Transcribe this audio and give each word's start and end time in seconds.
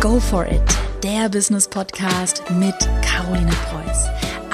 Go 0.00 0.20
for 0.20 0.46
it, 0.46 0.62
der 1.02 1.28
Business 1.28 1.66
Podcast 1.66 2.44
mit 2.50 2.76
Caroline 3.02 3.50
Preuß. 3.50 4.06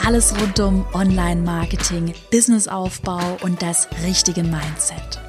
Alles 0.07 0.35
rund 0.41 0.59
um 0.59 0.87
Online-Marketing, 0.95 2.15
Businessaufbau 2.31 3.37
und 3.43 3.61
das 3.61 3.87
richtige 4.07 4.43
Mindset. 4.43 5.21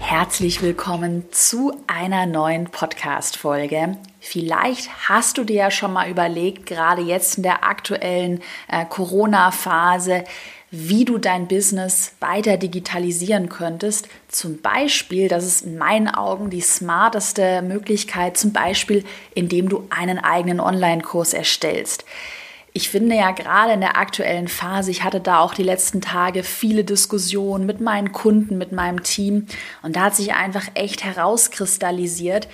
Herzlich 0.00 0.60
willkommen 0.60 1.30
zu 1.30 1.72
einer 1.86 2.26
neuen 2.26 2.64
Podcast-Folge. 2.64 3.96
Vielleicht 4.18 5.08
hast 5.08 5.38
du 5.38 5.44
dir 5.44 5.56
ja 5.56 5.70
schon 5.70 5.92
mal 5.92 6.10
überlegt, 6.10 6.66
gerade 6.66 7.02
jetzt 7.02 7.36
in 7.36 7.44
der 7.44 7.62
aktuellen 7.62 8.42
äh, 8.66 8.84
Corona-Phase, 8.86 10.24
wie 10.70 11.04
du 11.04 11.18
dein 11.18 11.48
Business 11.48 12.12
weiter 12.20 12.56
digitalisieren 12.56 13.48
könntest. 13.48 14.08
Zum 14.28 14.60
Beispiel, 14.60 15.28
das 15.28 15.46
ist 15.46 15.62
in 15.62 15.78
meinen 15.78 16.08
Augen 16.08 16.50
die 16.50 16.60
smarteste 16.60 17.62
Möglichkeit, 17.62 18.36
zum 18.36 18.52
Beispiel, 18.52 19.04
indem 19.34 19.68
du 19.68 19.86
einen 19.90 20.18
eigenen 20.18 20.60
Online-Kurs 20.60 21.32
erstellst. 21.32 22.04
Ich 22.74 22.90
finde 22.90 23.16
ja 23.16 23.30
gerade 23.30 23.72
in 23.72 23.80
der 23.80 23.96
aktuellen 23.96 24.46
Phase, 24.46 24.90
ich 24.90 25.02
hatte 25.02 25.20
da 25.20 25.40
auch 25.40 25.54
die 25.54 25.62
letzten 25.62 26.00
Tage 26.00 26.42
viele 26.42 26.84
Diskussionen 26.84 27.64
mit 27.64 27.80
meinen 27.80 28.12
Kunden, 28.12 28.58
mit 28.58 28.72
meinem 28.72 29.02
Team 29.02 29.46
und 29.82 29.96
da 29.96 30.02
hat 30.02 30.16
sich 30.16 30.34
einfach 30.34 30.68
echt 30.74 31.02
herauskristallisiert, 31.02 32.46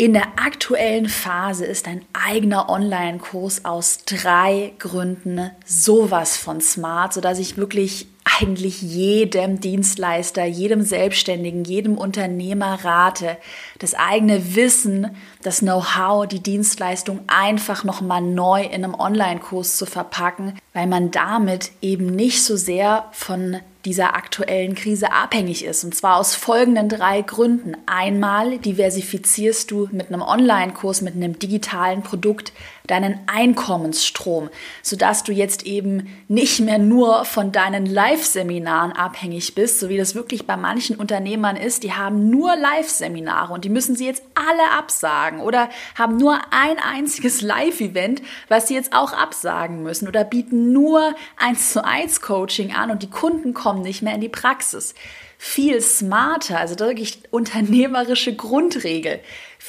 in 0.00 0.14
der 0.14 0.28
aktuellen 0.42 1.10
Phase 1.10 1.66
ist 1.66 1.86
ein 1.86 2.00
eigener 2.14 2.70
Online-Kurs 2.70 3.66
aus 3.66 3.98
drei 4.06 4.72
Gründen 4.78 5.50
sowas 5.66 6.38
von 6.38 6.62
smart, 6.62 7.12
sodass 7.12 7.38
ich 7.38 7.58
wirklich 7.58 8.06
eigentlich 8.24 8.80
jedem 8.80 9.60
Dienstleister, 9.60 10.46
jedem 10.46 10.80
Selbstständigen, 10.80 11.64
jedem 11.64 11.98
Unternehmer 11.98 12.82
rate, 12.82 13.36
das 13.78 13.92
eigene 13.92 14.54
Wissen, 14.54 15.14
das 15.42 15.58
Know-how, 15.58 16.26
die 16.26 16.40
Dienstleistung 16.40 17.20
einfach 17.26 17.84
nochmal 17.84 18.22
neu 18.22 18.62
in 18.62 18.82
einem 18.82 18.94
Online-Kurs 18.94 19.76
zu 19.76 19.84
verpacken, 19.84 20.58
weil 20.72 20.86
man 20.86 21.10
damit 21.10 21.72
eben 21.82 22.06
nicht 22.06 22.42
so 22.42 22.56
sehr 22.56 23.04
von 23.12 23.60
dieser 23.84 24.14
aktuellen 24.14 24.74
Krise 24.74 25.12
abhängig 25.12 25.64
ist. 25.64 25.84
Und 25.84 25.94
zwar 25.94 26.16
aus 26.16 26.34
folgenden 26.34 26.88
drei 26.88 27.22
Gründen. 27.22 27.76
Einmal 27.86 28.58
diversifizierst 28.58 29.70
du 29.70 29.88
mit 29.92 30.08
einem 30.08 30.22
Online-Kurs, 30.22 31.00
mit 31.02 31.14
einem 31.14 31.38
digitalen 31.38 32.02
Produkt 32.02 32.52
deinen 32.90 33.20
Einkommensstrom, 33.26 34.50
sodass 34.82 35.22
du 35.22 35.32
jetzt 35.32 35.64
eben 35.64 36.08
nicht 36.28 36.60
mehr 36.60 36.78
nur 36.78 37.24
von 37.24 37.52
deinen 37.52 37.86
Live-Seminaren 37.86 38.92
abhängig 38.92 39.54
bist, 39.54 39.80
so 39.80 39.88
wie 39.88 39.96
das 39.96 40.14
wirklich 40.14 40.46
bei 40.46 40.56
manchen 40.56 40.96
Unternehmern 40.96 41.56
ist. 41.56 41.82
Die 41.82 41.92
haben 41.92 42.30
nur 42.30 42.56
Live-Seminare 42.56 43.52
und 43.52 43.64
die 43.64 43.68
müssen 43.68 43.96
sie 43.96 44.06
jetzt 44.06 44.22
alle 44.34 44.72
absagen 44.76 45.40
oder 45.40 45.70
haben 45.94 46.16
nur 46.16 46.38
ein 46.50 46.78
einziges 46.78 47.40
Live-Event, 47.40 48.22
was 48.48 48.68
sie 48.68 48.74
jetzt 48.74 48.92
auch 48.92 49.12
absagen 49.12 49.82
müssen 49.82 50.08
oder 50.08 50.24
bieten 50.24 50.72
nur 50.72 51.14
eins 51.36 51.72
zu 51.72 51.84
eins 51.84 52.20
Coaching 52.20 52.74
an 52.74 52.90
und 52.90 53.02
die 53.02 53.10
Kunden 53.10 53.54
kommen 53.54 53.82
nicht 53.82 54.02
mehr 54.02 54.14
in 54.14 54.20
die 54.20 54.28
Praxis. 54.28 54.94
Viel 55.38 55.80
smarter, 55.80 56.58
also 56.58 56.78
wirklich 56.78 57.22
unternehmerische 57.30 58.34
Grundregel 58.34 59.20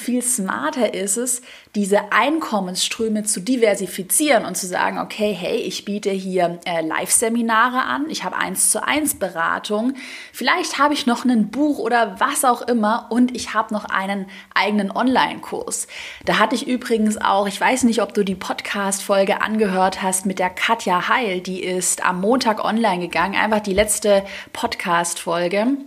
viel 0.02 0.22
smarter 0.22 0.94
ist 0.94 1.18
es, 1.18 1.42
diese 1.76 2.12
Einkommensströme 2.12 3.24
zu 3.24 3.40
diversifizieren 3.40 4.44
und 4.46 4.58
zu 4.58 4.68
sagen, 4.68 5.00
okay, 5.00 5.34
hey, 5.34 5.56
ich 5.56 5.86
biete 5.86 6.10
hier 6.10 6.60
äh, 6.66 6.82
Live-Seminare 6.82 7.84
an, 7.84 8.10
ich 8.10 8.24
habe 8.24 8.36
eins 8.36 8.72
zu 8.72 8.86
eins 8.86 9.18
Beratung, 9.18 9.94
vielleicht 10.34 10.80
habe 10.80 10.94
ich 10.94 11.06
noch 11.06 11.24
ein 11.24 11.50
Buch 11.50 11.80
oder 11.80 12.20
was 12.20 12.44
auch 12.44 12.62
immer 12.64 13.08
und 13.10 13.36
ich 13.36 13.54
habe 13.54 13.74
noch 13.74 13.86
einen 13.86 14.26
eigenen 14.54 14.92
Online-Kurs. 14.92 15.88
Da 16.26 16.40
hatte 16.40 16.56
ich 16.56 16.68
übrigens 16.68 17.18
auch, 17.18 17.48
ich 17.48 17.62
weiß 17.62 17.84
nicht, 17.84 18.02
ob 18.02 18.14
du 18.14 18.26
die 18.26 18.36
Podcast-Folge 18.36 19.42
angehört 19.42 20.02
hast 20.02 20.26
mit 20.26 20.40
der 20.40 20.50
Katja 20.50 21.08
Heil, 21.08 21.40
die 21.40 21.64
ist 21.64 22.06
am 22.06 22.20
Montag 22.20 22.66
online 22.66 23.00
gegangen, 23.00 23.36
einfach 23.36 23.62
die 23.62 23.74
letzte 23.74 24.24
Podcast-Folge. 24.52 25.78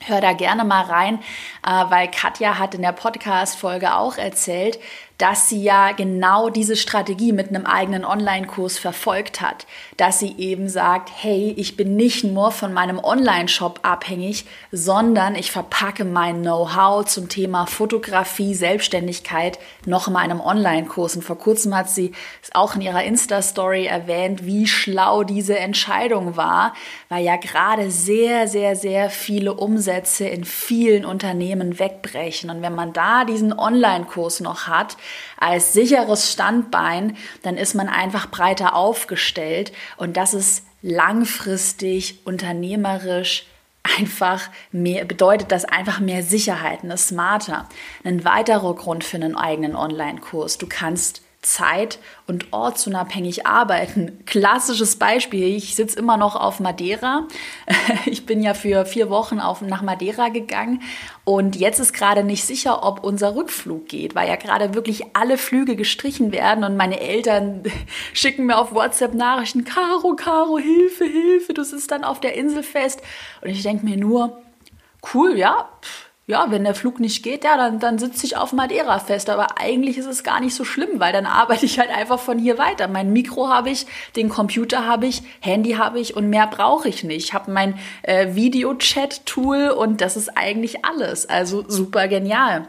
Hör 0.00 0.20
da 0.20 0.32
gerne 0.32 0.64
mal 0.64 0.82
rein, 0.82 1.20
äh, 1.64 1.84
weil 1.90 2.10
Katja 2.10 2.58
hat 2.58 2.74
in 2.74 2.82
der 2.82 2.92
Podcast-Folge 2.92 3.94
auch 3.94 4.16
erzählt, 4.16 4.78
dass 5.22 5.48
sie 5.48 5.62
ja 5.62 5.92
genau 5.92 6.48
diese 6.48 6.74
Strategie 6.74 7.30
mit 7.30 7.50
einem 7.50 7.64
eigenen 7.64 8.04
Online-Kurs 8.04 8.78
verfolgt 8.78 9.40
hat, 9.40 9.66
dass 9.96 10.18
sie 10.18 10.34
eben 10.36 10.68
sagt, 10.68 11.12
hey, 11.14 11.54
ich 11.56 11.76
bin 11.76 11.94
nicht 11.94 12.24
nur 12.24 12.50
von 12.50 12.72
meinem 12.72 12.98
Online-Shop 12.98 13.78
abhängig, 13.82 14.46
sondern 14.72 15.36
ich 15.36 15.52
verpacke 15.52 16.04
mein 16.04 16.42
Know-how 16.42 17.04
zum 17.04 17.28
Thema 17.28 17.66
Fotografie, 17.66 18.56
Selbstständigkeit 18.56 19.60
noch 19.86 20.08
in 20.08 20.14
meinem 20.14 20.40
Online-Kurs. 20.40 21.14
Und 21.14 21.22
vor 21.22 21.38
kurzem 21.38 21.76
hat 21.76 21.88
sie 21.88 22.10
auch 22.52 22.74
in 22.74 22.80
ihrer 22.80 23.04
Insta-Story 23.04 23.86
erwähnt, 23.86 24.44
wie 24.44 24.66
schlau 24.66 25.22
diese 25.22 25.56
Entscheidung 25.56 26.36
war, 26.36 26.74
weil 27.12 27.26
ja 27.26 27.36
gerade 27.36 27.90
sehr, 27.90 28.48
sehr, 28.48 28.74
sehr 28.74 29.10
viele 29.10 29.52
Umsätze 29.52 30.26
in 30.26 30.46
vielen 30.46 31.04
Unternehmen 31.04 31.78
wegbrechen. 31.78 32.48
Und 32.48 32.62
wenn 32.62 32.74
man 32.74 32.94
da 32.94 33.26
diesen 33.26 33.52
Online-Kurs 33.52 34.40
noch 34.40 34.66
hat, 34.66 34.96
als 35.36 35.74
sicheres 35.74 36.32
Standbein, 36.32 37.18
dann 37.42 37.58
ist 37.58 37.74
man 37.74 37.90
einfach 37.90 38.30
breiter 38.30 38.74
aufgestellt 38.74 39.72
und 39.98 40.16
das 40.16 40.32
ist 40.32 40.64
langfristig 40.80 42.20
unternehmerisch 42.24 43.44
einfach 43.98 44.48
mehr, 44.70 45.04
bedeutet 45.04 45.52
das 45.52 45.66
einfach 45.66 46.00
mehr 46.00 46.22
Sicherheit, 46.22 46.82
eine 46.82 46.96
smarter. 46.96 47.68
Ein 48.04 48.24
weiterer 48.24 48.74
Grund 48.74 49.04
für 49.04 49.18
einen 49.18 49.36
eigenen 49.36 49.76
Online-Kurs. 49.76 50.56
Du 50.56 50.66
kannst 50.66 51.20
zeit- 51.42 51.98
und 52.28 52.52
ortsunabhängig 52.52 53.46
arbeiten. 53.46 54.24
Klassisches 54.26 54.96
Beispiel, 54.96 55.56
ich 55.56 55.74
sitze 55.74 55.98
immer 55.98 56.16
noch 56.16 56.36
auf 56.36 56.60
Madeira. 56.60 57.26
Ich 58.06 58.26
bin 58.26 58.42
ja 58.42 58.54
für 58.54 58.84
vier 58.84 59.10
Wochen 59.10 59.40
auf, 59.40 59.60
nach 59.60 59.82
Madeira 59.82 60.28
gegangen 60.28 60.82
und 61.24 61.56
jetzt 61.56 61.78
ist 61.78 61.92
gerade 61.92 62.24
nicht 62.24 62.44
sicher, 62.44 62.84
ob 62.84 63.02
unser 63.04 63.34
Rückflug 63.34 63.88
geht, 63.88 64.14
weil 64.14 64.28
ja 64.28 64.36
gerade 64.36 64.74
wirklich 64.74 65.04
alle 65.14 65.38
Flüge 65.38 65.76
gestrichen 65.76 66.32
werden 66.32 66.64
und 66.64 66.76
meine 66.76 67.00
Eltern 67.00 67.62
schicken 68.12 68.46
mir 68.46 68.58
auf 68.58 68.74
WhatsApp 68.74 69.14
Nachrichten, 69.14 69.64
Caro, 69.64 70.14
Caro, 70.14 70.58
Hilfe, 70.58 71.04
Hilfe, 71.04 71.54
du 71.54 71.64
sitzt 71.64 71.90
dann 71.90 72.04
auf 72.04 72.20
der 72.20 72.34
Insel 72.34 72.62
fest. 72.62 73.02
Und 73.40 73.50
ich 73.50 73.62
denke 73.62 73.84
mir 73.84 73.96
nur, 73.96 74.42
cool, 75.12 75.36
ja, 75.36 75.68
pff 75.82 76.11
ja, 76.26 76.46
wenn 76.50 76.62
der 76.62 76.74
Flug 76.74 77.00
nicht 77.00 77.24
geht, 77.24 77.42
ja, 77.42 77.56
dann, 77.56 77.80
dann 77.80 77.98
sitze 77.98 78.24
ich 78.24 78.36
auf 78.36 78.52
Madeira 78.52 79.00
fest. 79.00 79.28
Aber 79.28 79.58
eigentlich 79.58 79.98
ist 79.98 80.06
es 80.06 80.22
gar 80.22 80.40
nicht 80.40 80.54
so 80.54 80.64
schlimm, 80.64 81.00
weil 81.00 81.12
dann 81.12 81.26
arbeite 81.26 81.66
ich 81.66 81.78
halt 81.78 81.90
einfach 81.90 82.20
von 82.20 82.38
hier 82.38 82.58
weiter. 82.58 82.86
Mein 82.88 83.12
Mikro 83.12 83.48
habe 83.48 83.70
ich, 83.70 83.86
den 84.14 84.28
Computer 84.28 84.86
habe 84.86 85.06
ich, 85.06 85.22
Handy 85.40 85.72
habe 85.72 85.98
ich 85.98 86.16
und 86.16 86.30
mehr 86.30 86.46
brauche 86.46 86.88
ich 86.88 87.02
nicht. 87.02 87.24
Ich 87.24 87.34
habe 87.34 87.50
mein 87.50 87.78
äh, 88.02 88.34
Video-Chat-Tool 88.34 89.70
und 89.70 90.00
das 90.00 90.16
ist 90.16 90.36
eigentlich 90.36 90.84
alles. 90.84 91.28
Also 91.28 91.64
super 91.68 92.06
genial. 92.06 92.68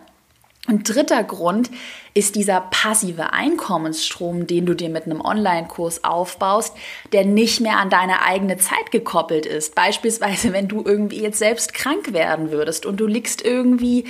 Und 0.67 0.87
dritter 0.87 1.23
Grund 1.23 1.69
ist 2.13 2.35
dieser 2.35 2.61
passive 2.61 3.33
Einkommensstrom, 3.33 4.45
den 4.45 4.65
du 4.65 4.75
dir 4.75 4.89
mit 4.89 5.05
einem 5.05 5.21
Online-Kurs 5.21 6.03
aufbaust, 6.03 6.75
der 7.11 7.25
nicht 7.25 7.59
mehr 7.59 7.77
an 7.77 7.89
deine 7.89 8.21
eigene 8.23 8.57
Zeit 8.57 8.91
gekoppelt 8.91 9.45
ist. 9.45 9.73
Beispielsweise, 9.73 10.53
wenn 10.53 10.67
du 10.67 10.83
irgendwie 10.85 11.21
jetzt 11.21 11.39
selbst 11.39 11.73
krank 11.73 12.13
werden 12.13 12.51
würdest 12.51 12.85
und 12.85 12.99
du 12.99 13.07
liegst 13.07 13.43
irgendwie 13.43 14.05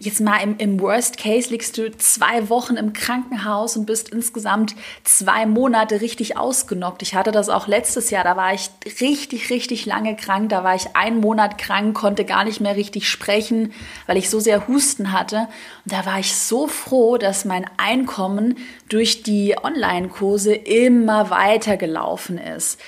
jetzt 0.00 0.20
mal 0.20 0.36
im, 0.38 0.56
im 0.58 0.80
Worst 0.80 1.18
Case 1.18 1.50
liegst 1.50 1.76
du 1.76 1.90
zwei 1.96 2.48
Wochen 2.48 2.76
im 2.76 2.92
Krankenhaus 2.92 3.76
und 3.76 3.86
bist 3.86 4.10
insgesamt 4.10 4.74
zwei 5.02 5.46
Monate 5.46 6.00
richtig 6.00 6.36
ausgenockt. 6.36 7.02
Ich 7.02 7.14
hatte 7.14 7.32
das 7.32 7.48
auch 7.48 7.66
letztes 7.66 8.10
Jahr, 8.10 8.24
da 8.24 8.36
war 8.36 8.54
ich 8.54 8.70
richtig, 9.00 9.50
richtig 9.50 9.86
lange 9.86 10.14
krank. 10.14 10.50
Da 10.50 10.62
war 10.62 10.74
ich 10.74 10.94
einen 10.94 11.20
Monat 11.20 11.58
krank, 11.58 11.96
konnte 11.96 12.24
gar 12.24 12.44
nicht 12.44 12.60
mehr 12.60 12.76
richtig 12.76 13.08
sprechen, 13.08 13.72
weil 14.06 14.16
ich 14.16 14.30
so 14.30 14.38
sehr 14.38 14.68
Husten 14.68 15.12
hatte. 15.12 15.48
Und 15.84 15.92
da 15.92 16.06
war 16.06 16.20
ich 16.20 16.36
so 16.36 16.68
froh, 16.68 17.18
dass 17.18 17.44
mein 17.48 17.66
Einkommen 17.76 18.58
durch 18.88 19.24
die 19.24 19.56
Online-Kurse 19.60 20.54
immer 20.54 21.30
weiter 21.30 21.76
gelaufen 21.76 22.38
ist. 22.38 22.78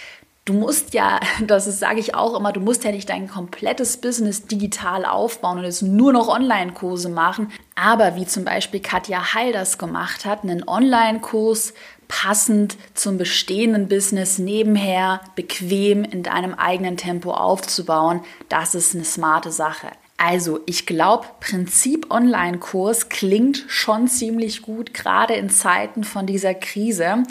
Du 0.44 0.52
musst 0.54 0.94
ja, 0.94 1.20
das 1.46 1.66
sage 1.78 2.00
ich 2.00 2.14
auch 2.14 2.38
immer, 2.38 2.52
du 2.52 2.60
musst 2.60 2.84
ja 2.84 2.92
nicht 2.92 3.08
dein 3.08 3.28
komplettes 3.28 3.96
Business 3.96 4.46
digital 4.46 5.04
aufbauen 5.04 5.58
und 5.58 5.64
jetzt 5.64 5.82
nur 5.82 6.12
noch 6.12 6.28
Online-Kurse 6.28 7.08
machen. 7.08 7.52
Aber 7.74 8.16
wie 8.16 8.26
zum 8.26 8.44
Beispiel 8.44 8.80
Katja 8.80 9.34
Heil 9.34 9.52
das 9.52 9.78
gemacht 9.78 10.24
hat, 10.24 10.42
einen 10.42 10.66
Online-Kurs 10.66 11.74
passend 12.08 12.76
zum 12.94 13.18
bestehenden 13.18 13.88
Business 13.88 14.38
nebenher 14.38 15.20
bequem 15.36 16.02
in 16.02 16.24
deinem 16.24 16.54
eigenen 16.54 16.96
Tempo 16.96 17.32
aufzubauen, 17.32 18.22
das 18.48 18.74
ist 18.74 18.94
eine 18.94 19.04
smarte 19.04 19.52
Sache. 19.52 19.88
Also, 20.22 20.61
ich 20.67 20.84
glaube, 20.84 21.26
Prinzip 21.40 22.11
Online-Kurs 22.11 23.08
klingt 23.08 23.64
schon 23.69 24.06
ziemlich 24.06 24.61
gut, 24.61 24.93
gerade 24.93 25.32
in 25.32 25.49
Zeiten 25.49 26.05
von 26.05 26.26
dieser 26.26 26.52
Krise. 26.52 27.22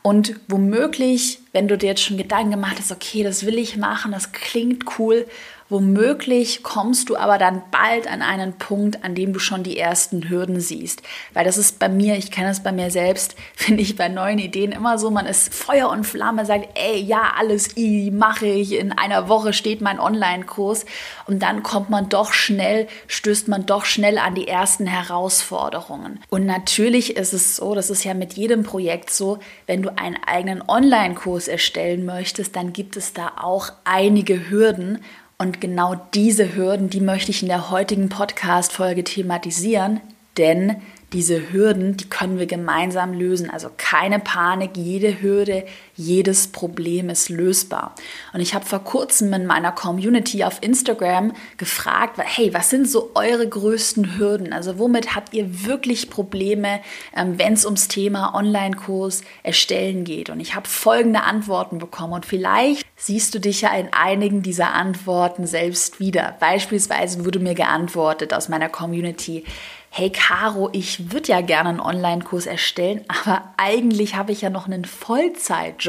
Und 0.00 0.40
womöglich, 0.48 1.40
wenn 1.52 1.68
du 1.68 1.76
dir 1.76 1.88
jetzt 1.88 2.02
schon 2.02 2.16
Gedanken 2.16 2.52
gemacht 2.52 2.76
hast, 2.78 2.90
okay, 2.90 3.22
das 3.22 3.44
will 3.44 3.58
ich 3.58 3.76
machen, 3.76 4.12
das 4.12 4.32
klingt 4.32 4.98
cool, 4.98 5.26
Womöglich 5.70 6.62
kommst 6.62 7.10
du 7.10 7.16
aber 7.16 7.36
dann 7.36 7.62
bald 7.70 8.10
an 8.10 8.22
einen 8.22 8.54
Punkt, 8.54 9.04
an 9.04 9.14
dem 9.14 9.34
du 9.34 9.38
schon 9.38 9.62
die 9.62 9.78
ersten 9.78 10.30
Hürden 10.30 10.60
siehst. 10.60 11.02
Weil 11.34 11.44
das 11.44 11.58
ist 11.58 11.78
bei 11.78 11.90
mir, 11.90 12.16
ich 12.16 12.30
kenne 12.30 12.48
es 12.48 12.62
bei 12.62 12.72
mir 12.72 12.90
selbst, 12.90 13.36
finde 13.54 13.82
ich 13.82 13.94
bei 13.94 14.08
neuen 14.08 14.38
Ideen 14.38 14.72
immer 14.72 14.98
so, 14.98 15.10
man 15.10 15.26
ist 15.26 15.52
Feuer 15.52 15.90
und 15.90 16.04
Flamme, 16.04 16.46
sagt, 16.46 16.68
ey, 16.74 16.98
ja, 16.98 17.34
alles 17.36 17.76
easy, 17.76 18.10
mache 18.10 18.46
ich, 18.46 18.72
in 18.72 18.92
einer 18.92 19.28
Woche 19.28 19.52
steht 19.52 19.82
mein 19.82 20.00
Online-Kurs 20.00 20.86
und 21.26 21.42
dann 21.42 21.62
kommt 21.62 21.90
man 21.90 22.08
doch 22.08 22.32
schnell, 22.32 22.88
stößt 23.06 23.48
man 23.48 23.66
doch 23.66 23.84
schnell 23.84 24.16
an 24.16 24.34
die 24.34 24.48
ersten 24.48 24.86
Herausforderungen. 24.86 26.20
Und 26.30 26.46
natürlich 26.46 27.16
ist 27.16 27.34
es 27.34 27.56
so, 27.56 27.74
das 27.74 27.90
ist 27.90 28.04
ja 28.04 28.14
mit 28.14 28.32
jedem 28.34 28.62
Projekt 28.62 29.10
so, 29.10 29.38
wenn 29.66 29.82
du 29.82 29.96
einen 29.98 30.16
eigenen 30.26 30.62
Online-Kurs 30.66 31.46
erstellen 31.46 32.06
möchtest, 32.06 32.56
dann 32.56 32.72
gibt 32.72 32.96
es 32.96 33.12
da 33.12 33.32
auch 33.36 33.70
einige 33.84 34.48
Hürden 34.48 35.04
und 35.38 35.60
genau 35.60 35.94
diese 36.14 36.56
Hürden, 36.56 36.90
die 36.90 37.00
möchte 37.00 37.30
ich 37.30 37.42
in 37.42 37.48
der 37.48 37.70
heutigen 37.70 38.08
Podcast-Folge 38.08 39.04
thematisieren, 39.04 40.00
denn 40.36 40.76
diese 41.12 41.52
Hürden, 41.52 41.96
die 41.96 42.08
können 42.10 42.38
wir 42.38 42.46
gemeinsam 42.46 43.14
lösen. 43.14 43.48
Also 43.48 43.70
keine 43.76 44.18
Panik, 44.18 44.72
jede 44.76 45.22
Hürde, 45.22 45.64
jedes 45.98 46.46
Problem 46.46 47.10
ist 47.10 47.28
lösbar. 47.28 47.94
Und 48.32 48.40
ich 48.40 48.54
habe 48.54 48.64
vor 48.64 48.78
kurzem 48.78 49.32
in 49.32 49.46
meiner 49.46 49.72
Community 49.72 50.44
auf 50.44 50.62
Instagram 50.62 51.32
gefragt, 51.56 52.18
hey, 52.22 52.54
was 52.54 52.70
sind 52.70 52.88
so 52.88 53.10
eure 53.16 53.46
größten 53.46 54.16
Hürden? 54.16 54.52
Also 54.52 54.78
womit 54.78 55.16
habt 55.16 55.34
ihr 55.34 55.66
wirklich 55.66 56.08
Probleme, 56.08 56.80
ähm, 57.16 57.38
wenn 57.38 57.52
es 57.52 57.64
ums 57.64 57.88
Thema 57.88 58.34
Online-Kurs 58.34 59.22
erstellen 59.42 60.04
geht? 60.04 60.30
Und 60.30 60.38
ich 60.38 60.54
habe 60.54 60.68
folgende 60.68 61.24
Antworten 61.24 61.78
bekommen 61.78 62.12
und 62.12 62.26
vielleicht 62.26 62.86
siehst 62.96 63.34
du 63.34 63.40
dich 63.40 63.62
ja 63.62 63.74
in 63.74 63.92
einigen 63.92 64.42
dieser 64.42 64.74
Antworten 64.74 65.48
selbst 65.48 65.98
wieder. 65.98 66.36
Beispielsweise 66.38 67.24
wurde 67.24 67.40
mir 67.40 67.54
geantwortet 67.54 68.32
aus 68.32 68.48
meiner 68.48 68.68
Community, 68.68 69.44
hey 69.90 70.10
Caro, 70.10 70.68
ich 70.72 71.12
würde 71.12 71.28
ja 71.28 71.40
gerne 71.40 71.70
einen 71.70 71.80
Online-Kurs 71.80 72.46
erstellen, 72.46 73.04
aber 73.24 73.52
eigentlich 73.56 74.14
habe 74.16 74.32
ich 74.32 74.42
ja 74.42 74.50
noch 74.50 74.66
einen 74.66 74.84
Vollzeitjob. 74.84 75.87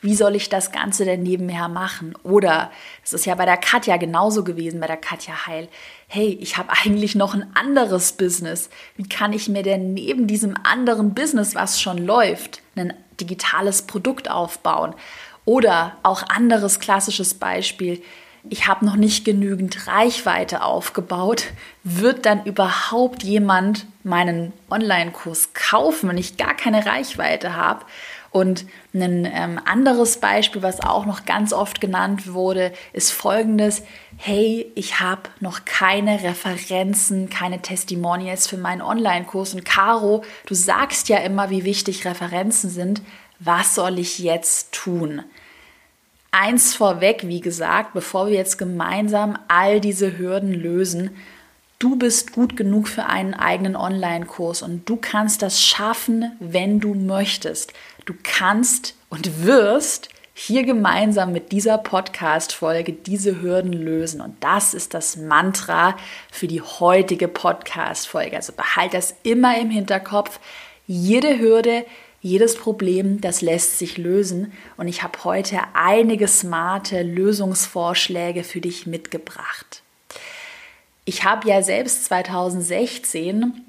Wie 0.00 0.14
soll 0.14 0.36
ich 0.36 0.48
das 0.48 0.72
Ganze 0.72 1.04
denn 1.04 1.22
nebenher 1.22 1.68
machen? 1.68 2.14
Oder 2.22 2.70
es 3.04 3.12
ist 3.12 3.26
ja 3.26 3.34
bei 3.34 3.44
der 3.44 3.56
Katja 3.56 3.96
genauso 3.96 4.44
gewesen, 4.44 4.80
bei 4.80 4.86
der 4.86 4.96
Katja 4.96 5.46
Heil. 5.46 5.68
Hey, 6.08 6.38
ich 6.40 6.56
habe 6.56 6.70
eigentlich 6.84 7.14
noch 7.14 7.34
ein 7.34 7.50
anderes 7.54 8.12
Business. 8.12 8.70
Wie 8.96 9.08
kann 9.08 9.32
ich 9.32 9.48
mir 9.48 9.62
denn 9.62 9.94
neben 9.94 10.26
diesem 10.26 10.56
anderen 10.62 11.14
Business, 11.14 11.54
was 11.54 11.80
schon 11.80 11.98
läuft, 11.98 12.62
ein 12.76 12.94
digitales 13.20 13.82
Produkt 13.82 14.30
aufbauen? 14.30 14.94
Oder 15.44 15.96
auch 16.02 16.22
anderes 16.28 16.80
klassisches 16.80 17.34
Beispiel 17.34 18.02
ich 18.48 18.66
habe 18.66 18.86
noch 18.86 18.96
nicht 18.96 19.24
genügend 19.24 19.86
Reichweite 19.86 20.62
aufgebaut, 20.62 21.48
wird 21.84 22.24
dann 22.24 22.44
überhaupt 22.44 23.22
jemand 23.22 23.86
meinen 24.02 24.52
Online-Kurs 24.70 25.50
kaufen, 25.52 26.08
wenn 26.08 26.18
ich 26.18 26.38
gar 26.38 26.54
keine 26.54 26.86
Reichweite 26.86 27.54
habe? 27.54 27.84
Und 28.32 28.64
ein 28.94 29.24
ähm, 29.24 29.60
anderes 29.64 30.18
Beispiel, 30.18 30.62
was 30.62 30.80
auch 30.80 31.04
noch 31.04 31.24
ganz 31.24 31.52
oft 31.52 31.80
genannt 31.80 32.32
wurde, 32.32 32.72
ist 32.92 33.10
folgendes. 33.10 33.82
Hey, 34.16 34.70
ich 34.76 35.00
habe 35.00 35.22
noch 35.40 35.64
keine 35.64 36.22
Referenzen, 36.22 37.28
keine 37.28 37.60
Testimonials 37.60 38.46
für 38.46 38.56
meinen 38.56 38.82
Online-Kurs. 38.82 39.54
Und 39.54 39.64
Caro, 39.64 40.22
du 40.46 40.54
sagst 40.54 41.08
ja 41.08 41.18
immer, 41.18 41.50
wie 41.50 41.64
wichtig 41.64 42.06
Referenzen 42.06 42.70
sind. 42.70 43.02
Was 43.40 43.74
soll 43.74 43.98
ich 43.98 44.20
jetzt 44.20 44.72
tun? 44.72 45.22
Eins 46.30 46.76
vorweg, 46.76 47.22
wie 47.26 47.40
gesagt, 47.40 47.94
bevor 47.94 48.28
wir 48.28 48.34
jetzt 48.34 48.58
gemeinsam 48.58 49.36
all 49.48 49.80
diese 49.80 50.18
Hürden 50.18 50.54
lösen, 50.54 51.16
du 51.80 51.96
bist 51.96 52.32
gut 52.32 52.56
genug 52.56 52.86
für 52.86 53.06
einen 53.06 53.34
eigenen 53.34 53.74
Online-Kurs 53.74 54.62
und 54.62 54.88
du 54.88 54.96
kannst 54.96 55.42
das 55.42 55.60
schaffen, 55.60 56.30
wenn 56.38 56.78
du 56.78 56.94
möchtest. 56.94 57.72
Du 58.04 58.14
kannst 58.22 58.94
und 59.08 59.44
wirst 59.44 60.10
hier 60.34 60.62
gemeinsam 60.62 61.32
mit 61.32 61.52
dieser 61.52 61.78
Podcast-Folge 61.78 62.92
diese 62.92 63.42
Hürden 63.42 63.72
lösen. 63.72 64.20
Und 64.20 64.36
das 64.40 64.74
ist 64.74 64.94
das 64.94 65.16
Mantra 65.16 65.96
für 66.30 66.46
die 66.46 66.62
heutige 66.62 67.28
Podcast-Folge. 67.28 68.36
Also 68.36 68.52
behalt 68.52 68.94
das 68.94 69.16
immer 69.22 69.58
im 69.58 69.70
Hinterkopf. 69.70 70.38
Jede 70.86 71.38
Hürde, 71.38 71.84
jedes 72.20 72.56
Problem, 72.56 73.20
das 73.22 73.40
lässt 73.40 73.78
sich 73.78 73.96
lösen 73.96 74.52
und 74.76 74.88
ich 74.88 75.02
habe 75.02 75.24
heute 75.24 75.58
einige 75.72 76.28
smarte 76.28 77.02
Lösungsvorschläge 77.02 78.44
für 78.44 78.60
dich 78.60 78.86
mitgebracht. 78.86 79.82
Ich 81.10 81.24
habe 81.24 81.48
ja 81.48 81.60
selbst 81.60 82.04
2016 82.04 83.64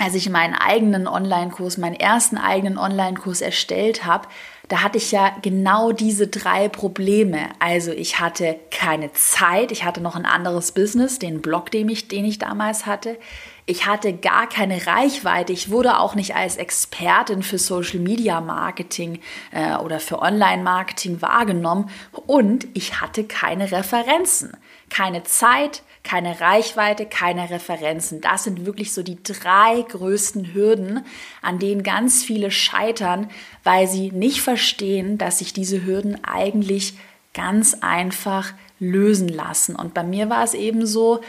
als 0.00 0.14
ich 0.14 0.30
meinen 0.30 0.54
eigenen 0.54 1.08
Online-Kurs, 1.08 1.76
meinen 1.76 1.96
ersten 1.96 2.38
eigenen 2.38 2.78
Online-Kurs 2.78 3.40
erstellt 3.40 4.06
habe, 4.06 4.28
da 4.68 4.82
hatte 4.82 4.96
ich 4.96 5.10
ja 5.10 5.34
genau 5.42 5.90
diese 5.90 6.28
drei 6.28 6.68
Probleme. 6.68 7.48
Also 7.58 7.90
ich 7.90 8.20
hatte 8.20 8.60
keine 8.70 9.12
Zeit, 9.12 9.72
ich 9.72 9.82
hatte 9.82 10.00
noch 10.00 10.14
ein 10.14 10.24
anderes 10.24 10.70
Business, 10.70 11.18
den 11.18 11.42
Blog, 11.42 11.72
den 11.72 11.88
ich, 11.88 12.06
den 12.06 12.24
ich 12.24 12.38
damals 12.38 12.86
hatte. 12.86 13.18
Ich 13.66 13.86
hatte 13.86 14.12
gar 14.12 14.48
keine 14.48 14.86
Reichweite. 14.86 15.52
Ich 15.52 15.70
wurde 15.70 15.98
auch 15.98 16.14
nicht 16.14 16.36
als 16.36 16.58
Expertin 16.58 17.42
für 17.42 17.58
Social 17.58 17.98
Media 17.98 18.40
Marketing 18.40 19.18
äh, 19.50 19.74
oder 19.78 19.98
für 19.98 20.22
Online 20.22 20.62
Marketing 20.62 21.20
wahrgenommen. 21.22 21.90
Und 22.12 22.68
ich 22.74 23.00
hatte 23.00 23.24
keine 23.24 23.72
Referenzen. 23.72 24.52
Keine 24.90 25.22
Zeit, 25.24 25.82
keine 26.02 26.40
Reichweite, 26.40 27.06
keine 27.06 27.50
Referenzen. 27.50 28.20
Das 28.20 28.44
sind 28.44 28.64
wirklich 28.64 28.92
so 28.92 29.02
die 29.02 29.22
drei 29.22 29.84
größten 29.88 30.54
Hürden, 30.54 31.04
an 31.42 31.58
denen 31.58 31.82
ganz 31.82 32.24
viele 32.24 32.50
scheitern, 32.50 33.28
weil 33.64 33.86
sie 33.86 34.10
nicht 34.10 34.40
verstehen, 34.40 35.18
dass 35.18 35.40
sich 35.40 35.52
diese 35.52 35.84
Hürden 35.84 36.24
eigentlich 36.24 36.94
ganz 37.34 37.76
einfach 37.80 38.52
lösen 38.80 39.28
lassen. 39.28 39.76
Und 39.76 39.94
bei 39.94 40.02
mir 40.02 40.30
war 40.30 40.44
es 40.44 40.54
eben 40.54 40.86
so, 40.86 41.20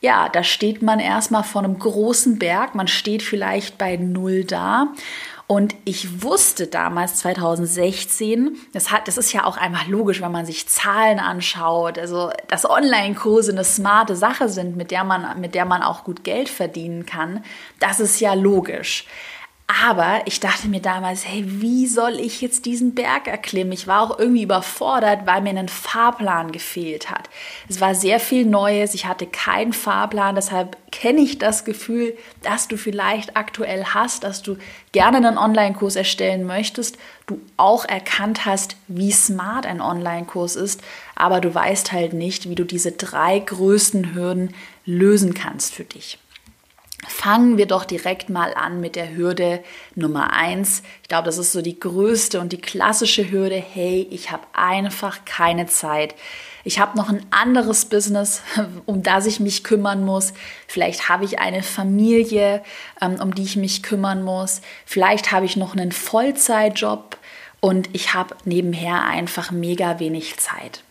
ja, 0.00 0.28
da 0.28 0.42
steht 0.42 0.82
man 0.82 1.00
erstmal 1.00 1.44
vor 1.44 1.64
einem 1.64 1.78
großen 1.78 2.38
Berg, 2.38 2.74
man 2.74 2.88
steht 2.88 3.22
vielleicht 3.22 3.78
bei 3.78 3.96
Null 3.96 4.44
da. 4.44 4.88
Und 5.48 5.76
ich 5.84 6.22
wusste 6.24 6.66
damals 6.66 7.16
2016, 7.16 8.56
das, 8.72 8.90
hat, 8.90 9.06
das 9.06 9.16
ist 9.16 9.32
ja 9.32 9.44
auch 9.44 9.56
einfach 9.56 9.86
logisch, 9.86 10.20
wenn 10.20 10.32
man 10.32 10.44
sich 10.44 10.68
Zahlen 10.68 11.20
anschaut, 11.20 12.00
also 12.00 12.30
dass 12.48 12.68
Online-Kurse 12.68 13.52
eine 13.52 13.62
smarte 13.62 14.16
Sache 14.16 14.48
sind, 14.48 14.76
mit 14.76 14.90
der, 14.90 15.04
man, 15.04 15.40
mit 15.40 15.54
der 15.54 15.64
man 15.64 15.82
auch 15.82 16.02
gut 16.02 16.24
Geld 16.24 16.48
verdienen 16.48 17.06
kann, 17.06 17.44
das 17.78 18.00
ist 18.00 18.18
ja 18.18 18.34
logisch. 18.34 19.06
Aber 19.68 20.22
ich 20.26 20.38
dachte 20.38 20.68
mir 20.68 20.80
damals, 20.80 21.26
hey, 21.26 21.42
wie 21.44 21.88
soll 21.88 22.20
ich 22.20 22.40
jetzt 22.40 22.66
diesen 22.66 22.94
Berg 22.94 23.26
erklimmen? 23.26 23.72
Ich 23.72 23.88
war 23.88 24.00
auch 24.00 24.16
irgendwie 24.16 24.44
überfordert, 24.44 25.26
weil 25.26 25.40
mir 25.40 25.58
ein 25.58 25.68
Fahrplan 25.68 26.52
gefehlt 26.52 27.10
hat. 27.10 27.28
Es 27.68 27.80
war 27.80 27.96
sehr 27.96 28.20
viel 28.20 28.46
Neues, 28.46 28.94
ich 28.94 29.06
hatte 29.06 29.26
keinen 29.26 29.72
Fahrplan, 29.72 30.36
deshalb 30.36 30.76
kenne 30.92 31.20
ich 31.20 31.38
das 31.38 31.64
Gefühl, 31.64 32.16
dass 32.42 32.68
du 32.68 32.76
vielleicht 32.76 33.36
aktuell 33.36 33.84
hast, 33.86 34.22
dass 34.22 34.40
du 34.40 34.56
gerne 34.92 35.16
einen 35.16 35.36
Online-Kurs 35.36 35.96
erstellen 35.96 36.44
möchtest, 36.44 36.96
du 37.26 37.40
auch 37.56 37.84
erkannt 37.84 38.46
hast, 38.46 38.76
wie 38.86 39.10
smart 39.10 39.66
ein 39.66 39.80
Online-Kurs 39.80 40.54
ist, 40.54 40.80
aber 41.16 41.40
du 41.40 41.52
weißt 41.52 41.90
halt 41.90 42.12
nicht, 42.12 42.48
wie 42.48 42.54
du 42.54 42.64
diese 42.64 42.92
drei 42.92 43.40
größten 43.40 44.14
Hürden 44.14 44.54
lösen 44.84 45.34
kannst 45.34 45.74
für 45.74 45.84
dich. 45.84 46.20
Fangen 47.04 47.58
wir 47.58 47.66
doch 47.66 47.84
direkt 47.84 48.30
mal 48.30 48.54
an 48.54 48.80
mit 48.80 48.96
der 48.96 49.14
Hürde 49.14 49.62
Nummer 49.94 50.32
eins. 50.32 50.82
Ich 51.02 51.08
glaube, 51.08 51.26
das 51.26 51.36
ist 51.36 51.52
so 51.52 51.60
die 51.60 51.78
größte 51.78 52.40
und 52.40 52.52
die 52.52 52.60
klassische 52.60 53.30
Hürde. 53.30 53.56
Hey, 53.56 54.06
ich 54.10 54.30
habe 54.30 54.44
einfach 54.54 55.24
keine 55.26 55.66
Zeit. 55.66 56.14
Ich 56.64 56.80
habe 56.80 56.96
noch 56.96 57.10
ein 57.10 57.24
anderes 57.30 57.84
Business, 57.84 58.42
um 58.86 59.02
das 59.02 59.26
ich 59.26 59.40
mich 59.40 59.62
kümmern 59.62 60.04
muss. 60.04 60.32
Vielleicht 60.66 61.08
habe 61.10 61.26
ich 61.26 61.38
eine 61.38 61.62
Familie, 61.62 62.62
ähm, 63.00 63.20
um 63.20 63.34
die 63.34 63.44
ich 63.44 63.56
mich 63.56 63.82
kümmern 63.82 64.22
muss. 64.22 64.62
Vielleicht 64.86 65.32
habe 65.32 65.44
ich 65.44 65.56
noch 65.56 65.76
einen 65.76 65.92
Vollzeitjob 65.92 67.18
und 67.60 67.90
ich 67.92 68.14
habe 68.14 68.34
nebenher 68.44 69.04
einfach 69.04 69.50
mega 69.50 70.00
wenig 70.00 70.38
Zeit. 70.38 70.82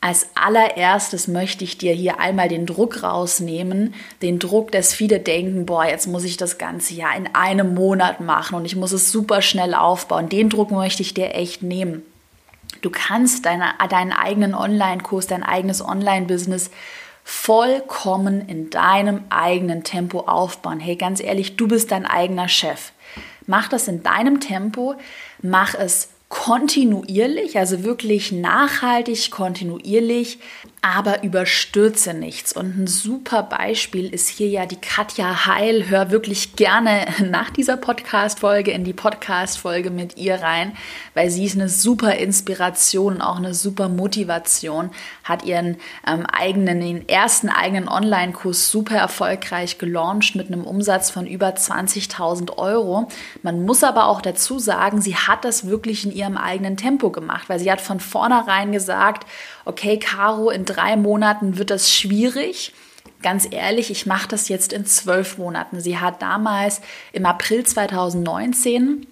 Als 0.00 0.28
allererstes 0.36 1.26
möchte 1.26 1.64
ich 1.64 1.76
dir 1.76 1.92
hier 1.92 2.20
einmal 2.20 2.48
den 2.48 2.66
Druck 2.66 3.02
rausnehmen, 3.02 3.94
den 4.22 4.38
Druck, 4.38 4.70
dass 4.70 4.94
viele 4.94 5.18
denken, 5.18 5.66
boah, 5.66 5.86
jetzt 5.86 6.06
muss 6.06 6.22
ich 6.22 6.36
das 6.36 6.56
ganze 6.56 6.94
Jahr 6.94 7.16
in 7.16 7.34
einem 7.34 7.74
Monat 7.74 8.20
machen 8.20 8.54
und 8.54 8.64
ich 8.64 8.76
muss 8.76 8.92
es 8.92 9.10
super 9.10 9.42
schnell 9.42 9.74
aufbauen. 9.74 10.28
Den 10.28 10.50
Druck 10.50 10.70
möchte 10.70 11.02
ich 11.02 11.14
dir 11.14 11.34
echt 11.34 11.64
nehmen. 11.64 12.02
Du 12.80 12.90
kannst 12.90 13.44
deine, 13.44 13.74
deinen 13.88 14.12
eigenen 14.12 14.54
Online-Kurs, 14.54 15.26
dein 15.26 15.42
eigenes 15.42 15.84
Online-Business 15.84 16.70
vollkommen 17.24 18.48
in 18.48 18.70
deinem 18.70 19.24
eigenen 19.30 19.82
Tempo 19.82 20.20
aufbauen. 20.20 20.78
Hey, 20.78 20.94
ganz 20.94 21.20
ehrlich, 21.20 21.56
du 21.56 21.66
bist 21.66 21.90
dein 21.90 22.06
eigener 22.06 22.48
Chef. 22.48 22.92
Mach 23.46 23.68
das 23.68 23.88
in 23.88 24.02
deinem 24.04 24.38
Tempo, 24.38 24.94
mach 25.42 25.74
es 25.74 26.10
kontinuierlich, 26.28 27.58
also 27.58 27.84
wirklich 27.84 28.32
nachhaltig, 28.32 29.30
kontinuierlich. 29.30 30.38
Aber 30.80 31.24
überstürze 31.24 32.14
nichts. 32.14 32.52
Und 32.52 32.78
ein 32.78 32.86
super 32.86 33.42
Beispiel 33.42 34.12
ist 34.12 34.28
hier 34.28 34.48
ja 34.48 34.66
die 34.66 34.76
Katja 34.76 35.46
Heil. 35.46 35.88
Hör 35.88 36.10
wirklich 36.10 36.54
gerne 36.56 37.06
nach 37.30 37.50
dieser 37.50 37.76
Podcast-Folge 37.76 38.70
in 38.70 38.84
die 38.84 38.92
Podcast-Folge 38.92 39.90
mit 39.90 40.16
ihr 40.16 40.36
rein, 40.36 40.76
weil 41.14 41.30
sie 41.30 41.44
ist 41.44 41.56
eine 41.56 41.68
super 41.68 42.14
Inspiration 42.14 43.16
und 43.16 43.22
auch 43.22 43.38
eine 43.38 43.54
super 43.54 43.88
Motivation. 43.88 44.90
Hat 45.24 45.44
ihren 45.44 45.76
ähm, 46.06 46.26
eigenen, 46.26 46.80
den 46.80 47.08
ersten 47.08 47.48
eigenen 47.48 47.88
Online-Kurs 47.88 48.70
super 48.70 48.96
erfolgreich 48.96 49.78
gelauncht 49.78 50.36
mit 50.36 50.46
einem 50.46 50.64
Umsatz 50.64 51.10
von 51.10 51.26
über 51.26 51.48
20.000 51.48 52.56
Euro. 52.56 53.08
Man 53.42 53.64
muss 53.64 53.82
aber 53.82 54.06
auch 54.06 54.20
dazu 54.20 54.58
sagen, 54.58 55.00
sie 55.00 55.16
hat 55.16 55.44
das 55.44 55.66
wirklich 55.66 56.04
in 56.04 56.12
ihrem 56.12 56.36
eigenen 56.36 56.76
Tempo 56.76 57.10
gemacht, 57.10 57.48
weil 57.48 57.58
sie 57.58 57.70
hat 57.70 57.80
von 57.80 57.98
vornherein 58.00 58.70
gesagt, 58.70 59.26
okay, 59.68 59.98
Caro, 59.98 60.50
in 60.50 60.64
drei 60.64 60.96
Monaten 60.96 61.58
wird 61.58 61.70
das 61.70 61.92
schwierig. 61.92 62.72
Ganz 63.22 63.46
ehrlich, 63.50 63.90
ich 63.90 64.06
mache 64.06 64.28
das 64.28 64.48
jetzt 64.48 64.72
in 64.72 64.86
zwölf 64.86 65.38
Monaten. 65.38 65.80
Sie 65.80 65.98
hat 65.98 66.22
damals 66.22 66.80
im 67.12 67.26
April 67.26 67.64
2019 67.64 69.06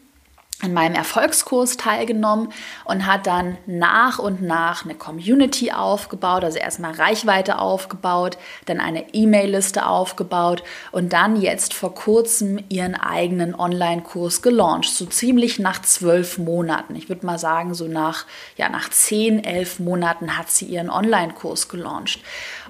an 0.63 0.73
meinem 0.73 0.95
Erfolgskurs 0.95 1.77
teilgenommen 1.77 2.49
und 2.87 3.07
hat 3.07 3.27
dann 3.27 3.59
nach 3.67 4.19
und 4.19 4.41
nach 4.41 4.85
eine 4.85 4.95
Community 4.95 5.71
aufgebaut, 5.71 6.45
also 6.45 6.59
erstmal 6.59 6.93
Reichweite 6.93 7.59
aufgebaut, 7.59 8.39
dann 8.65 8.81
eine 8.81 9.13
E-Mail-Liste 9.13 9.87
aufgebaut 9.87 10.63
und 10.93 11.13
dann 11.13 11.37
jetzt 11.37 11.75
vor 11.75 11.95
kurzem 11.95 12.59
ihren 12.71 12.95
eigenen 12.95 13.55
Online-Kurs 13.55 14.41
gelauncht, 14.41 14.89
so 14.89 15.05
ziemlich 15.05 15.59
nach 15.59 15.83
zwölf 15.83 16.39
Monaten. 16.39 16.97
Ich 16.97 17.11
würde 17.11 17.27
mal 17.27 17.39
sagen, 17.39 17.75
so 17.75 17.87
nach, 17.87 18.25
ja, 18.57 18.71
nach 18.71 18.89
zehn, 18.89 19.45
elf 19.45 19.79
Monaten 19.79 20.39
hat 20.39 20.51
sie 20.51 20.65
ihren 20.65 20.89
Online-Kurs 20.89 21.69
gelauncht. 21.69 22.21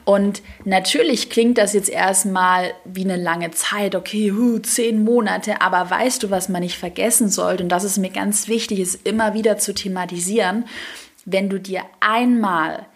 Und 0.06 0.40
natürlich 0.64 1.30
klingt 1.30 1.58
das 1.58 1.72
jetzt 1.72 1.88
erstmal 1.88 2.74
wie 2.84 3.02
eine 3.02 3.16
lange 3.16 3.50
Zeit, 3.50 3.96
okay, 3.96 4.30
hu, 4.30 4.60
zehn 4.60 5.02
Monate, 5.02 5.60
aber 5.60 5.90
weißt 5.90 6.22
du, 6.22 6.30
was 6.30 6.48
man 6.48 6.62
nicht 6.62 6.78
vergessen 6.78 7.28
sollte, 7.28 7.64
und 7.64 7.70
das 7.70 7.82
ist 7.82 7.98
mir 7.98 8.10
ganz 8.10 8.46
wichtig, 8.46 8.78
ist 8.78 9.04
immer 9.04 9.34
wieder 9.34 9.58
zu 9.58 9.74
thematisieren, 9.74 10.64
wenn 11.24 11.50
du 11.50 11.58
dir 11.58 11.82
einmal 11.98 12.86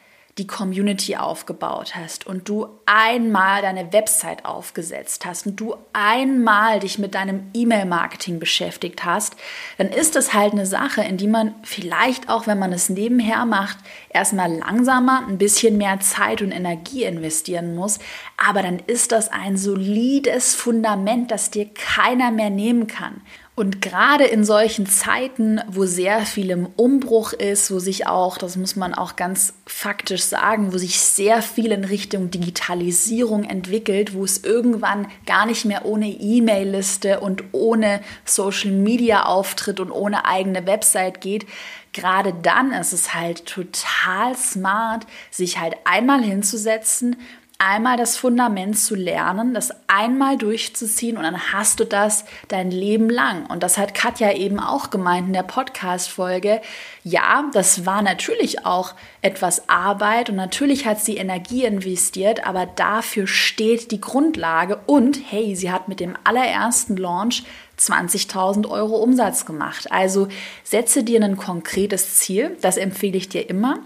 die 0.40 0.47
Community 0.47 1.16
aufgebaut 1.16 1.94
hast 1.94 2.26
und 2.26 2.49
du 2.49 2.66
einmal 2.87 3.61
deine 3.61 3.92
Website 3.92 4.47
aufgesetzt 4.47 5.26
hast 5.26 5.47
und 5.47 5.56
du 5.61 5.75
einmal 5.92 6.80
dich 6.80 6.99
mit 6.99 7.14
deinem 7.14 7.50
E-Mail-Marketing 7.52 8.38
beschäftigt 8.38 9.04
hast, 9.04 9.37
dann 9.76 9.88
ist 9.88 10.16
das 10.16 10.32
halt 10.32 10.54
eine 10.54 10.64
Sache, 10.64 11.02
in 11.02 11.18
die 11.18 11.26
man 11.26 11.54
vielleicht 11.62 12.30
auch, 12.30 12.47
wenn 12.47 12.59
man 12.59 12.73
es 12.73 12.88
nebenher 12.88 13.44
macht, 13.44 13.76
erstmal 14.09 14.50
langsamer, 14.50 15.26
ein 15.28 15.37
bisschen 15.37 15.76
mehr 15.76 16.00
Zeit 16.00 16.40
und 16.40 16.52
Energie 16.52 17.04
investieren 17.04 17.75
muss. 17.75 17.99
Aber 18.38 18.62
dann 18.62 18.78
ist 18.87 19.12
das 19.12 19.28
ein 19.28 19.59
solides 19.59 20.54
Fundament, 20.54 21.30
das 21.30 21.50
dir 21.50 21.68
keiner 21.75 22.30
mehr 22.30 22.49
nehmen 22.49 22.87
kann. 22.87 23.20
Und 23.61 23.83
gerade 23.83 24.25
in 24.25 24.43
solchen 24.43 24.87
Zeiten, 24.87 25.61
wo 25.69 25.85
sehr 25.85 26.23
viel 26.23 26.49
im 26.49 26.64
Umbruch 26.76 27.35
ist, 27.35 27.71
wo 27.71 27.79
sich 27.79 28.07
auch, 28.07 28.38
das 28.38 28.57
muss 28.57 28.75
man 28.75 28.95
auch 28.95 29.17
ganz 29.17 29.52
faktisch 29.67 30.23
sagen, 30.23 30.73
wo 30.73 30.79
sich 30.79 30.99
sehr 30.99 31.43
viel 31.43 31.71
in 31.71 31.85
Richtung 31.85 32.31
Digitalisierung 32.31 33.45
entwickelt, 33.45 34.14
wo 34.14 34.25
es 34.25 34.45
irgendwann 34.45 35.09
gar 35.26 35.45
nicht 35.45 35.67
mehr 35.67 35.85
ohne 35.85 36.09
E-Mail-Liste 36.09 37.21
und 37.21 37.45
ohne 37.52 38.00
Social-Media-Auftritt 38.25 39.79
und 39.79 39.90
ohne 39.90 40.25
eigene 40.25 40.67
Website 40.67 41.21
geht, 41.21 41.45
gerade 41.93 42.33
dann 42.33 42.73
ist 42.73 42.95
es 42.95 43.12
halt 43.12 43.45
total 43.45 44.38
smart, 44.38 45.07
sich 45.31 45.61
halt 45.61 45.75
einmal 45.85 46.23
hinzusetzen, 46.23 47.17
einmal 47.61 47.99
das 47.99 48.17
Fundament 48.17 48.79
zu 48.79 48.95
lernen, 48.95 49.52
das 49.52 49.71
einmal 49.87 50.38
durchzuziehen 50.38 51.19
und 51.19 51.25
dann 51.25 51.52
hast 51.52 51.79
du 51.79 51.85
das 51.85 52.25
dein 52.49 52.71
Leben 52.71 53.11
lang. 53.11 53.45
Und 53.47 53.62
das 53.62 53.76
hat 53.76 53.95
Katja 53.95 54.33
eben 54.33 54.59
auch 54.59 54.88
gemeint 54.88 55.29
in 55.29 55.35
der 55.35 55.43
Podcast-Folge. 55.43 56.62
Ja, 57.05 57.45
das 57.52 57.85
war 57.85 58.00
natürlich 58.00 58.64
auch 58.64 58.95
etwas 59.21 59.69
Arbeit 59.69 60.31
und 60.31 60.37
natürlich 60.37 60.87
hat 60.87 61.00
sie 61.00 61.19
Energie 61.19 61.64
investiert, 61.64 62.47
aber 62.47 62.64
dafür 62.64 63.26
steht 63.26 63.90
die 63.90 64.00
Grundlage 64.00 64.81
und 64.87 65.21
hey, 65.31 65.55
sie 65.55 65.71
hat 65.71 65.87
mit 65.87 66.00
dem 66.00 66.17
allerersten 66.25 66.97
Launch 66.97 67.45
20.000 67.79 68.69
Euro 68.71 68.97
Umsatz 68.97 69.45
gemacht. 69.45 69.93
Also 69.93 70.29
setze 70.64 71.05
dir 71.05 71.23
ein 71.23 71.37
konkretes 71.37 72.17
Ziel, 72.17 72.57
das 72.62 72.79
empfehle 72.79 73.19
ich 73.19 73.29
dir 73.29 73.49
immer 73.49 73.81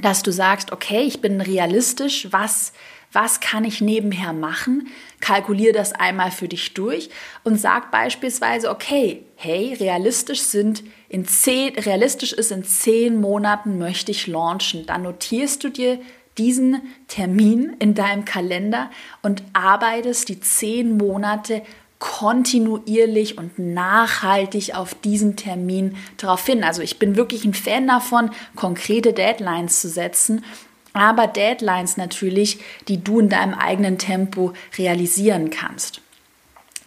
dass 0.00 0.22
du 0.22 0.32
sagst, 0.32 0.72
okay, 0.72 1.02
ich 1.02 1.20
bin 1.20 1.40
realistisch, 1.40 2.28
was, 2.30 2.72
was 3.12 3.40
kann 3.40 3.64
ich 3.64 3.80
nebenher 3.80 4.32
machen? 4.32 4.88
Kalkuliere 5.20 5.72
das 5.72 5.92
einmal 5.92 6.30
für 6.30 6.48
dich 6.48 6.74
durch 6.74 7.10
und 7.44 7.60
sag 7.60 7.90
beispielsweise, 7.90 8.70
okay, 8.70 9.22
hey, 9.36 9.74
realistisch 9.74 10.40
sind 10.40 10.82
in 11.08 11.26
zehn, 11.26 11.78
realistisch 11.78 12.32
ist 12.32 12.50
in 12.50 12.64
zehn 12.64 13.20
Monaten 13.20 13.78
möchte 13.78 14.10
ich 14.10 14.26
launchen. 14.26 14.86
Dann 14.86 15.02
notierst 15.02 15.62
du 15.62 15.68
dir 15.68 16.00
diesen 16.38 16.80
Termin 17.08 17.76
in 17.78 17.94
deinem 17.94 18.24
Kalender 18.24 18.90
und 19.20 19.42
arbeitest 19.52 20.30
die 20.30 20.40
zehn 20.40 20.96
Monate 20.96 21.62
kontinuierlich 21.98 23.38
und 23.38 23.60
nachhaltig 23.60 24.74
auf 24.74 24.94
diesen 24.94 25.36
Termin 25.36 25.96
darauf 26.16 26.44
hin. 26.44 26.64
Also 26.64 26.82
ich 26.82 26.98
bin 26.98 27.14
wirklich 27.14 27.44
ein 27.44 27.54
Fan 27.54 27.86
davon, 27.86 28.30
konkrete 28.56 29.12
Deadlines 29.12 29.80
zu 29.80 29.88
setzen, 29.88 30.44
aber 30.92 31.26
Deadlines 31.26 31.96
natürlich, 31.96 32.58
die 32.88 33.02
du 33.02 33.20
in 33.20 33.28
deinem 33.28 33.54
eigenen 33.54 33.98
Tempo 33.98 34.52
realisieren 34.76 35.50
kannst. 35.50 36.00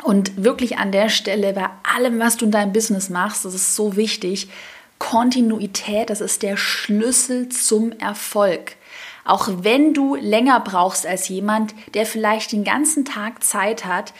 Und 0.03 0.43
wirklich 0.43 0.77
an 0.77 0.91
der 0.91 1.09
Stelle, 1.09 1.53
bei 1.53 1.67
allem, 1.95 2.19
was 2.19 2.37
du 2.37 2.45
in 2.45 2.51
deinem 2.51 2.73
Business 2.73 3.09
machst, 3.09 3.45
das 3.45 3.55
ist 3.55 3.75
so 3.75 3.95
wichtig, 3.95 4.49
Kontinuität, 4.99 6.09
das 6.09 6.21
ist 6.21 6.43
der 6.43 6.57
Schlüssel 6.57 7.49
zum 7.49 7.91
Erfolg. 7.93 8.75
Auch 9.23 9.49
wenn 9.61 9.93
du 9.93 10.15
länger 10.15 10.59
brauchst 10.59 11.07
als 11.07 11.27
jemand, 11.27 11.73
der 11.95 12.05
vielleicht 12.05 12.51
den 12.51 12.63
ganzen 12.63 13.05
Tag 13.05 13.43
Zeit 13.43 13.85
hat, 13.85 14.13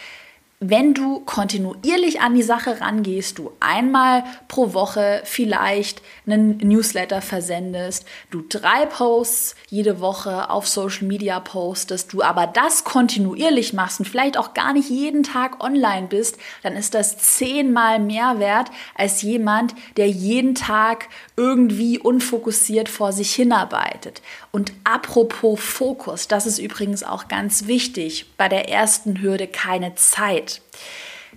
wenn 0.69 0.93
du 0.93 1.19
kontinuierlich 1.19 2.21
an 2.21 2.33
die 2.33 2.43
Sache 2.43 2.81
rangehst, 2.81 3.37
du 3.37 3.51
einmal 3.59 4.23
pro 4.47 4.73
Woche 4.73 5.21
vielleicht 5.23 6.01
einen 6.25 6.57
Newsletter 6.57 7.21
versendest, 7.21 8.05
du 8.31 8.41
drei 8.47 8.85
Posts 8.85 9.55
jede 9.69 9.99
Woche 9.99 10.49
auf 10.49 10.67
Social 10.67 11.07
Media 11.07 11.39
postest, 11.39 12.13
du 12.13 12.23
aber 12.23 12.47
das 12.47 12.83
kontinuierlich 12.83 13.73
machst 13.73 13.99
und 13.99 14.05
vielleicht 14.05 14.37
auch 14.37 14.53
gar 14.53 14.73
nicht 14.73 14.89
jeden 14.89 15.23
Tag 15.23 15.63
online 15.63 16.07
bist, 16.07 16.37
dann 16.63 16.75
ist 16.75 16.93
das 16.93 17.17
zehnmal 17.17 17.99
mehr 17.99 18.39
wert 18.39 18.69
als 18.95 19.21
jemand, 19.21 19.75
der 19.97 20.09
jeden 20.09 20.55
Tag 20.55 21.09
irgendwie 21.37 21.99
unfokussiert 21.99 22.89
vor 22.89 23.11
sich 23.11 23.33
hinarbeitet. 23.33 24.21
Und 24.51 24.73
apropos 24.83 25.59
Fokus, 25.59 26.27
das 26.27 26.45
ist 26.45 26.59
übrigens 26.59 27.01
auch 27.03 27.27
ganz 27.27 27.65
wichtig, 27.67 28.27
bei 28.37 28.47
der 28.47 28.69
ersten 28.69 29.19
Hürde 29.21 29.47
keine 29.47 29.95
Zeit. 29.95 30.61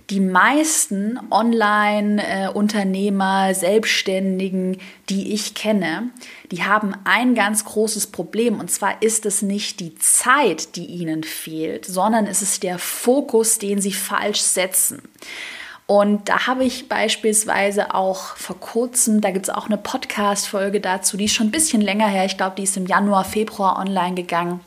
Die 0.09 0.21
meisten 0.21 1.19
Online-Unternehmer, 1.29 3.53
Selbstständigen, 3.53 4.77
die 5.09 5.33
ich 5.33 5.53
kenne, 5.53 6.09
die 6.51 6.63
haben 6.63 6.95
ein 7.03 7.35
ganz 7.35 7.65
großes 7.65 8.07
Problem. 8.07 8.59
Und 8.59 8.71
zwar 8.71 9.03
ist 9.03 9.27
es 9.27 9.43
nicht 9.43 9.79
die 9.79 9.93
Zeit, 9.95 10.75
die 10.77 10.87
ihnen 10.87 11.23
fehlt, 11.23 11.85
sondern 11.85 12.25
es 12.25 12.41
ist 12.41 12.63
der 12.63 12.79
Fokus, 12.79 13.59
den 13.59 13.81
sie 13.81 13.91
falsch 13.91 14.41
setzen. 14.41 15.03
Und 15.89 16.29
da 16.29 16.45
habe 16.45 16.65
ich 16.65 16.87
beispielsweise 16.87 17.95
auch 17.95 18.35
vor 18.35 18.59
kurzem, 18.59 19.21
da 19.21 19.31
gibt 19.31 19.47
es 19.47 19.49
auch 19.49 19.65
eine 19.65 19.77
Podcast-Folge 19.77 20.81
dazu, 20.81 21.17
die 21.17 21.25
ist 21.25 21.33
schon 21.33 21.47
ein 21.47 21.51
bisschen 21.51 21.81
länger 21.81 22.07
her, 22.07 22.25
ich 22.25 22.37
glaube, 22.37 22.55
die 22.55 22.61
ist 22.61 22.77
im 22.77 22.85
Januar, 22.85 23.25
Februar 23.25 23.79
online 23.79 24.13
gegangen 24.13 24.59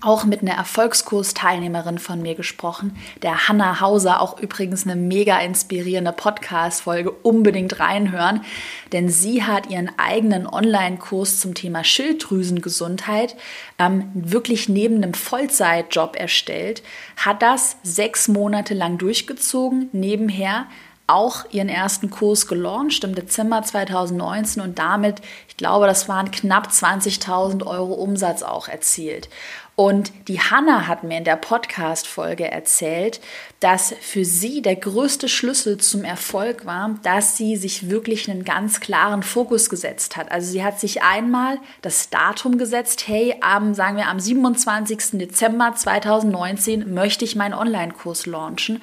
auch 0.00 0.24
mit 0.24 0.42
einer 0.42 0.52
Erfolgskursteilnehmerin 0.52 1.98
von 1.98 2.22
mir 2.22 2.36
gesprochen, 2.36 2.96
der 3.22 3.48
Hanna 3.48 3.80
Hauser, 3.80 4.20
auch 4.20 4.38
übrigens 4.38 4.84
eine 4.84 4.94
mega 4.94 5.38
inspirierende 5.40 6.12
Podcast-Folge, 6.12 7.10
unbedingt 7.10 7.80
reinhören, 7.80 8.44
denn 8.92 9.08
sie 9.08 9.42
hat 9.42 9.70
ihren 9.70 9.90
eigenen 9.98 10.46
Online-Kurs 10.46 11.40
zum 11.40 11.54
Thema 11.54 11.82
Schilddrüsengesundheit 11.82 13.36
ähm, 13.78 14.10
wirklich 14.14 14.68
neben 14.68 14.96
einem 14.96 15.14
Vollzeitjob 15.14 16.14
erstellt, 16.16 16.82
hat 17.16 17.42
das 17.42 17.76
sechs 17.82 18.28
Monate 18.28 18.74
lang 18.74 18.98
durchgezogen, 18.98 19.88
nebenher 19.92 20.66
auch 21.08 21.46
ihren 21.50 21.70
ersten 21.70 22.10
Kurs 22.10 22.46
gelauncht 22.46 23.02
im 23.02 23.14
Dezember 23.14 23.62
2019 23.62 24.62
und 24.62 24.78
damit, 24.78 25.22
ich 25.48 25.56
glaube, 25.56 25.86
das 25.86 26.08
waren 26.08 26.30
knapp 26.30 26.68
20.000 26.68 27.66
Euro 27.66 27.94
Umsatz 27.94 28.42
auch 28.42 28.68
erzielt. 28.68 29.30
Und 29.78 30.10
die 30.26 30.40
Hanna 30.40 30.88
hat 30.88 31.04
mir 31.04 31.18
in 31.18 31.22
der 31.22 31.36
Podcast-Folge 31.36 32.50
erzählt, 32.50 33.20
dass 33.60 33.94
für 34.00 34.24
sie 34.24 34.60
der 34.60 34.74
größte 34.74 35.28
Schlüssel 35.28 35.78
zum 35.78 36.02
Erfolg 36.02 36.66
war, 36.66 36.98
dass 37.04 37.36
sie 37.36 37.56
sich 37.56 37.88
wirklich 37.88 38.28
einen 38.28 38.42
ganz 38.42 38.80
klaren 38.80 39.22
Fokus 39.22 39.70
gesetzt 39.70 40.16
hat. 40.16 40.32
Also 40.32 40.50
sie 40.50 40.64
hat 40.64 40.80
sich 40.80 41.04
einmal 41.04 41.60
das 41.80 42.10
Datum 42.10 42.58
gesetzt, 42.58 43.06
hey, 43.06 43.36
am, 43.40 43.72
sagen 43.72 43.96
wir, 43.96 44.08
am 44.08 44.18
27. 44.18 45.10
Dezember 45.12 45.72
2019 45.76 46.92
möchte 46.92 47.24
ich 47.24 47.36
meinen 47.36 47.54
Online-Kurs 47.54 48.26
launchen. 48.26 48.82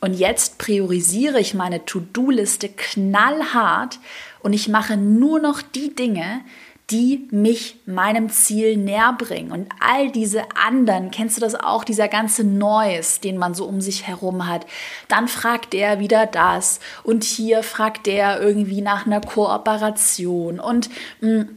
Und 0.00 0.14
jetzt 0.14 0.58
priorisiere 0.58 1.40
ich 1.40 1.54
meine 1.54 1.84
To-Do-Liste 1.86 2.68
knallhart 2.68 3.98
und 4.44 4.52
ich 4.52 4.68
mache 4.68 4.96
nur 4.96 5.40
noch 5.40 5.60
die 5.60 5.92
Dinge, 5.92 6.42
die 6.90 7.26
mich 7.32 7.80
meinem 7.84 8.30
Ziel 8.30 8.76
näher 8.76 9.12
bringen. 9.18 9.50
Und 9.50 9.68
all 9.80 10.12
diese 10.12 10.44
anderen, 10.54 11.10
kennst 11.10 11.36
du 11.36 11.40
das 11.40 11.56
auch, 11.56 11.82
dieser 11.82 12.06
ganze 12.06 12.44
Neues, 12.44 13.20
den 13.20 13.38
man 13.38 13.54
so 13.54 13.64
um 13.64 13.80
sich 13.80 14.06
herum 14.06 14.46
hat, 14.46 14.66
dann 15.08 15.26
fragt 15.26 15.72
der 15.72 15.98
wieder 15.98 16.26
das 16.26 16.78
und 17.02 17.24
hier 17.24 17.64
fragt 17.64 18.06
der 18.06 18.40
irgendwie 18.40 18.82
nach 18.82 19.04
einer 19.04 19.20
Kooperation 19.20 20.60
und 20.60 20.88
mh, 21.20 21.40
hm, 21.40 21.48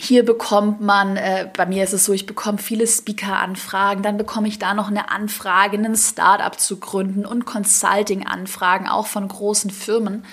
hier 0.00 0.24
bekommt 0.24 0.80
man, 0.80 1.16
äh, 1.16 1.48
bei 1.56 1.66
mir 1.66 1.82
ist 1.82 1.92
es 1.92 2.04
so, 2.04 2.12
ich 2.12 2.26
bekomme 2.26 2.58
viele 2.58 2.86
Speaker-Anfragen, 2.86 4.02
dann 4.02 4.16
bekomme 4.16 4.46
ich 4.46 4.58
da 4.58 4.74
noch 4.74 4.88
eine 4.88 5.10
Anfrage, 5.10 5.76
ein 5.76 5.96
Startup 5.96 6.58
zu 6.58 6.78
gründen 6.78 7.26
und 7.26 7.46
Consulting-Anfragen, 7.46 8.88
auch 8.88 9.06
von 9.06 9.26
großen 9.26 9.70
Firmen. 9.70 10.24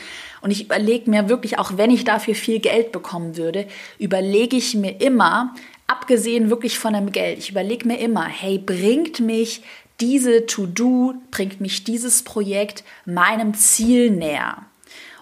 Und 0.46 0.52
ich 0.52 0.66
überlege 0.66 1.10
mir 1.10 1.28
wirklich, 1.28 1.58
auch 1.58 1.76
wenn 1.76 1.90
ich 1.90 2.04
dafür 2.04 2.36
viel 2.36 2.60
Geld 2.60 2.92
bekommen 2.92 3.36
würde, 3.36 3.66
überlege 3.98 4.56
ich 4.56 4.76
mir 4.76 5.02
immer, 5.02 5.56
abgesehen 5.88 6.52
wirklich 6.52 6.78
von 6.78 6.94
dem 6.94 7.12
Geld, 7.12 7.40
ich 7.40 7.50
überlege 7.50 7.88
mir 7.88 7.98
immer, 7.98 8.26
hey, 8.26 8.60
bringt 8.60 9.20
mich 9.20 9.64
diese 10.00 10.46
To-Do, 10.46 11.16
bringt 11.32 11.62
mich 11.62 11.84
dieses 11.84 12.22
Projekt 12.22 12.84
meinem 13.06 13.56
Ziel 13.56 14.12
näher? 14.12 14.58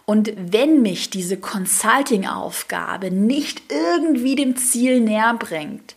Und 0.03 0.33
wenn 0.35 0.81
mich 0.81 1.09
diese 1.09 1.37
Consulting-Aufgabe 1.37 3.09
nicht 3.09 3.61
irgendwie 3.69 4.35
dem 4.35 4.57
Ziel 4.57 4.99
näher 4.99 5.37
bringt, 5.39 5.92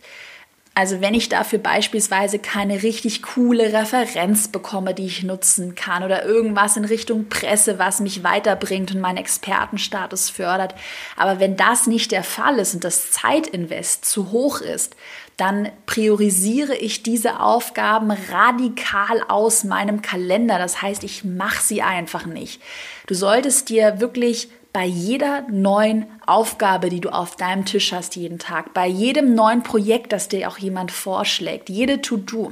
also 0.77 1.01
wenn 1.01 1.15
ich 1.15 1.27
dafür 1.27 1.57
beispielsweise 1.57 2.37
keine 2.37 2.83
richtig 2.83 3.23
coole 3.23 3.73
Referenz 3.73 4.47
bekomme, 4.47 4.93
die 4.93 5.07
ich 5.07 5.23
nutzen 5.23 5.73
kann 5.73 6.03
oder 6.03 6.23
irgendwas 6.23 6.77
in 6.77 6.85
Richtung 6.85 7.29
Presse, 7.29 7.79
was 7.79 7.99
mich 7.99 8.23
weiterbringt 8.23 8.93
und 8.93 9.01
meinen 9.01 9.17
Expertenstatus 9.17 10.29
fördert, 10.29 10.75
aber 11.15 11.39
wenn 11.39 11.57
das 11.57 11.87
nicht 11.87 12.11
der 12.11 12.23
Fall 12.23 12.59
ist 12.59 12.75
und 12.75 12.83
das 12.83 13.09
Zeitinvest 13.09 14.05
zu 14.05 14.29
hoch 14.29 14.61
ist, 14.61 14.95
dann 15.35 15.71
priorisiere 15.87 16.75
ich 16.75 17.01
diese 17.01 17.39
Aufgaben 17.39 18.11
radikal 18.11 19.23
aus 19.29 19.63
meinem 19.63 20.03
Kalender. 20.03 20.59
Das 20.59 20.83
heißt, 20.83 21.03
ich 21.03 21.23
mache 21.23 21.63
sie 21.63 21.81
einfach 21.81 22.27
nicht. 22.27 22.61
Du 23.07 23.15
solltest 23.15 23.69
dir 23.69 23.99
wirklich 23.99 24.49
bei 24.77 24.85
jeder 24.85 25.41
neuen 25.49 26.05
Aufgabe, 26.27 26.89
die 26.89 27.01
du 27.01 27.09
auf 27.09 27.35
deinem 27.35 27.65
Tisch 27.65 27.93
hast 27.93 28.15
jeden 28.15 28.37
Tag, 28.37 28.75
bei 28.75 28.85
jedem 28.85 29.33
neuen 29.33 29.63
Projekt, 29.63 30.13
das 30.13 30.29
dir 30.29 30.47
auch 30.47 30.59
jemand 30.59 30.91
vorschlägt, 30.91 31.67
jede 31.67 31.99
To-Do, 31.99 32.51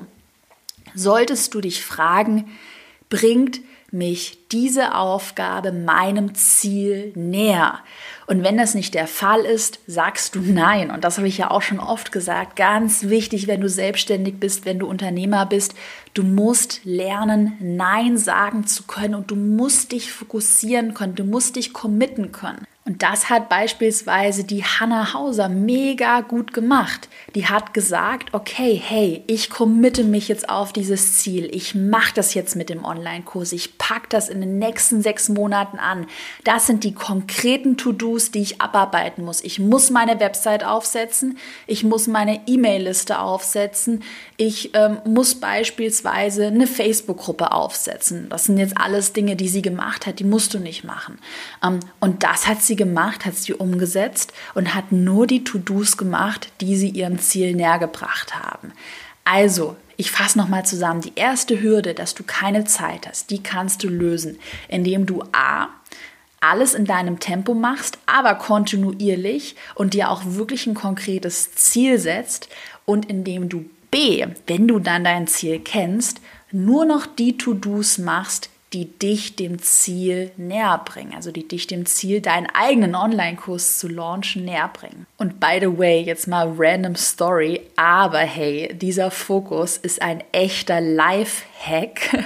solltest 0.95 1.53
du 1.53 1.61
dich 1.61 1.85
fragen, 1.85 2.49
bringt 3.09 3.59
mich 3.95 4.37
diese 4.51 4.93
Aufgabe 4.93 5.71
meinem 5.71 6.35
Ziel 6.35 7.11
näher? 7.15 7.79
Und 8.27 8.43
wenn 8.43 8.57
das 8.57 8.75
nicht 8.75 8.93
der 8.93 9.07
Fall 9.07 9.41
ist, 9.41 9.79
sagst 9.87 10.35
du 10.35 10.39
nein. 10.39 10.91
Und 10.91 11.03
das 11.03 11.17
habe 11.17 11.27
ich 11.27 11.37
ja 11.37 11.49
auch 11.49 11.61
schon 11.61 11.79
oft 11.79 12.11
gesagt. 12.11 12.55
Ganz 12.55 13.03
wichtig, 13.03 13.47
wenn 13.47 13.61
du 13.61 13.69
selbstständig 13.69 14.39
bist, 14.39 14.65
wenn 14.65 14.79
du 14.79 14.87
Unternehmer 14.87 15.45
bist, 15.45 15.73
du 16.13 16.23
musst 16.23 16.81
lernen, 16.83 17.53
Nein 17.59 18.17
sagen 18.17 18.67
zu 18.67 18.83
können 18.83 19.15
und 19.15 19.31
du 19.31 19.35
musst 19.35 19.91
dich 19.91 20.11
fokussieren 20.11 20.93
können, 20.93 21.15
du 21.15 21.23
musst 21.23 21.55
dich 21.55 21.73
committen 21.73 22.31
können. 22.31 22.65
Und 22.87 23.01
das 23.01 23.31
hat 23.31 23.49
beispielsweise 23.49 24.43
die 24.43 24.63
Hannah 24.63 25.15
Hauser 25.15 25.49
mega 25.49 26.21
gut 26.21 26.53
gemacht. 26.53 27.09
Die 27.33 27.47
hat 27.47 27.73
gesagt, 27.73 28.31
okay, 28.31 28.79
hey, 28.81 29.23
ich 29.25 29.49
committe 29.49 30.03
mich 30.03 30.27
jetzt 30.27 30.49
auf 30.49 30.71
dieses 30.71 31.17
Ziel. 31.17 31.49
Ich 31.51 31.73
mache 31.73 32.13
das 32.13 32.35
jetzt 32.35 32.55
mit 32.55 32.69
dem 32.69 32.85
Online-Kurs. 32.85 33.53
Ich 33.53 33.79
packe 33.79 34.07
das 34.09 34.29
in 34.29 34.39
den 34.39 34.59
nächsten 34.59 35.01
sechs 35.01 35.29
Monaten 35.29 35.79
an. 35.79 36.05
Das 36.43 36.67
sind 36.67 36.83
die 36.83 36.93
konkreten 36.93 37.75
To-Dos, 37.75 38.29
die 38.29 38.43
ich 38.43 38.61
abarbeiten 38.61 39.25
muss. 39.25 39.43
Ich 39.43 39.57
muss 39.57 39.89
meine 39.89 40.19
Website 40.19 40.63
aufsetzen. 40.63 41.39
Ich 41.65 41.83
muss 41.83 42.05
meine 42.05 42.41
E-Mail-Liste 42.45 43.17
aufsetzen. 43.17 44.03
Ich 44.37 44.75
ähm, 44.75 44.99
muss 45.05 45.33
beispielsweise 45.33 46.47
eine 46.47 46.67
Facebook-Gruppe 46.67 47.51
aufsetzen. 47.51 48.29
Das 48.29 48.43
sind 48.43 48.59
jetzt 48.59 48.77
alles 48.77 49.11
Dinge, 49.11 49.35
die 49.35 49.47
sie 49.47 49.63
gemacht 49.63 50.05
hat. 50.05 50.19
Die 50.19 50.23
musst 50.23 50.53
du 50.53 50.59
nicht 50.59 50.83
machen. 50.83 51.17
Ähm, 51.63 51.79
und 51.99 52.21
das 52.21 52.45
hat 52.45 52.61
sie 52.61 52.74
sie 52.75 52.83
gemacht, 52.83 53.25
hat 53.25 53.35
sie 53.35 53.53
umgesetzt 53.53 54.33
und 54.53 54.75
hat 54.75 54.91
nur 54.91 55.27
die 55.27 55.43
To-Dos 55.43 55.97
gemacht, 55.97 56.51
die 56.61 56.75
sie 56.75 56.89
ihrem 56.89 57.19
Ziel 57.19 57.55
näher 57.55 57.79
gebracht 57.79 58.35
haben. 58.35 58.73
Also, 59.23 59.75
ich 59.97 60.11
fasse 60.11 60.37
nochmal 60.37 60.65
zusammen. 60.65 61.01
Die 61.01 61.13
erste 61.15 61.61
Hürde, 61.61 61.93
dass 61.93 62.15
du 62.15 62.23
keine 62.23 62.65
Zeit 62.65 63.07
hast, 63.07 63.29
die 63.29 63.41
kannst 63.41 63.83
du 63.83 63.87
lösen, 63.87 64.37
indem 64.67 65.05
du 65.05 65.23
A, 65.31 65.69
alles 66.41 66.73
in 66.73 66.85
deinem 66.85 67.19
Tempo 67.19 67.53
machst, 67.53 67.97
aber 68.05 68.35
kontinuierlich 68.35 69.55
und 69.73 69.93
dir 69.93 70.11
auch 70.11 70.21
wirklich 70.25 70.67
ein 70.67 70.75
konkretes 70.75 71.55
Ziel 71.55 71.97
setzt 71.97 72.49
und 72.83 73.09
indem 73.09 73.49
du 73.49 73.65
B, 73.89 74.27
wenn 74.45 74.67
du 74.67 74.79
dann 74.79 75.05
dein 75.05 75.27
Ziel 75.27 75.59
kennst, 75.59 76.19
nur 76.51 76.85
noch 76.85 77.07
die 77.07 77.37
To-Dos 77.37 77.97
machst, 77.97 78.49
die 78.75 78.99
dich 78.99 79.37
dem 79.37 79.61
Ziel 79.61 80.31
näher 80.35 80.81
bringen, 80.83 81.13
also 81.15 81.31
die 81.31 81.47
dich 81.47 81.65
dem 81.65 81.85
Ziel, 81.85 82.19
deinen 82.19 82.47
eigenen 82.47 82.93
Online-Kurs 82.93 83.79
zu 83.79 83.87
launchen, 83.87 84.43
näher 84.43 84.69
bringen. 84.73 85.07
Und 85.17 85.39
by 85.39 85.59
the 85.61 85.77
way, 85.77 86.01
jetzt 86.01 86.27
mal 86.27 86.53
random 86.57 86.95
Story, 86.95 87.61
aber 87.77 88.19
hey, 88.19 88.75
dieser 88.77 89.11
Fokus 89.11 89.77
ist 89.77 90.01
ein 90.01 90.21
echter 90.33 90.81
Life-Hack. 90.81 92.25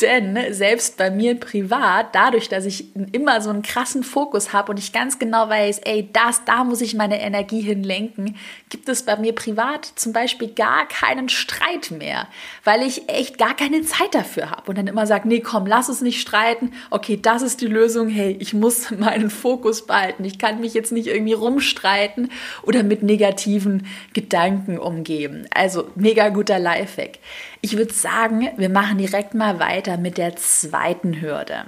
Denn 0.00 0.38
selbst 0.50 0.96
bei 0.96 1.10
mir 1.10 1.38
privat, 1.38 2.14
dadurch, 2.14 2.48
dass 2.48 2.64
ich 2.64 2.96
immer 3.12 3.40
so 3.40 3.50
einen 3.50 3.62
krassen 3.62 4.02
Fokus 4.02 4.52
habe 4.52 4.72
und 4.72 4.78
ich 4.78 4.92
ganz 4.92 5.18
genau 5.18 5.48
weiß, 5.48 5.80
ey, 5.80 6.08
das, 6.12 6.44
da 6.44 6.64
muss 6.64 6.80
ich 6.80 6.94
meine 6.94 7.20
Energie 7.20 7.60
hinlenken, 7.60 8.36
gibt 8.68 8.88
es 8.88 9.04
bei 9.04 9.16
mir 9.16 9.34
privat 9.34 9.84
zum 9.96 10.12
Beispiel 10.12 10.48
gar 10.48 10.86
keinen 10.88 11.28
Streit 11.28 11.90
mehr, 11.90 12.28
weil 12.64 12.82
ich 12.82 13.08
echt 13.08 13.38
gar 13.38 13.54
keine 13.54 13.82
Zeit 13.82 14.14
dafür 14.14 14.50
habe 14.50 14.70
und 14.70 14.78
dann 14.78 14.86
immer 14.86 15.06
sage, 15.06 15.28
nee, 15.28 15.40
komm, 15.40 15.66
lass 15.66 15.88
uns 15.88 16.00
nicht 16.00 16.20
streiten. 16.20 16.72
Okay, 16.90 17.18
das 17.20 17.42
ist 17.42 17.60
die 17.60 17.66
Lösung. 17.66 18.08
Hey, 18.08 18.36
ich 18.40 18.54
muss 18.54 18.90
meinen 18.98 19.30
Fokus 19.30 19.86
behalten. 19.86 20.24
Ich 20.24 20.38
kann 20.38 20.60
mich 20.60 20.74
jetzt 20.74 20.92
nicht 20.92 21.08
irgendwie 21.08 21.32
rumstreiten 21.34 22.30
oder 22.62 22.82
mit 22.82 23.02
negativen 23.02 23.86
Gedanken 24.14 24.78
umgeben. 24.78 25.46
Also 25.50 25.88
mega 25.94 26.28
guter 26.30 26.58
Lifehack. 26.58 27.18
Ich 27.62 27.76
würde 27.76 27.92
sagen, 27.92 28.48
wir 28.56 28.70
machen 28.70 28.98
direkt 28.98 29.34
mal 29.34 29.58
weiter 29.60 29.98
mit 29.98 30.16
der 30.16 30.36
zweiten 30.36 31.20
Hürde. 31.20 31.66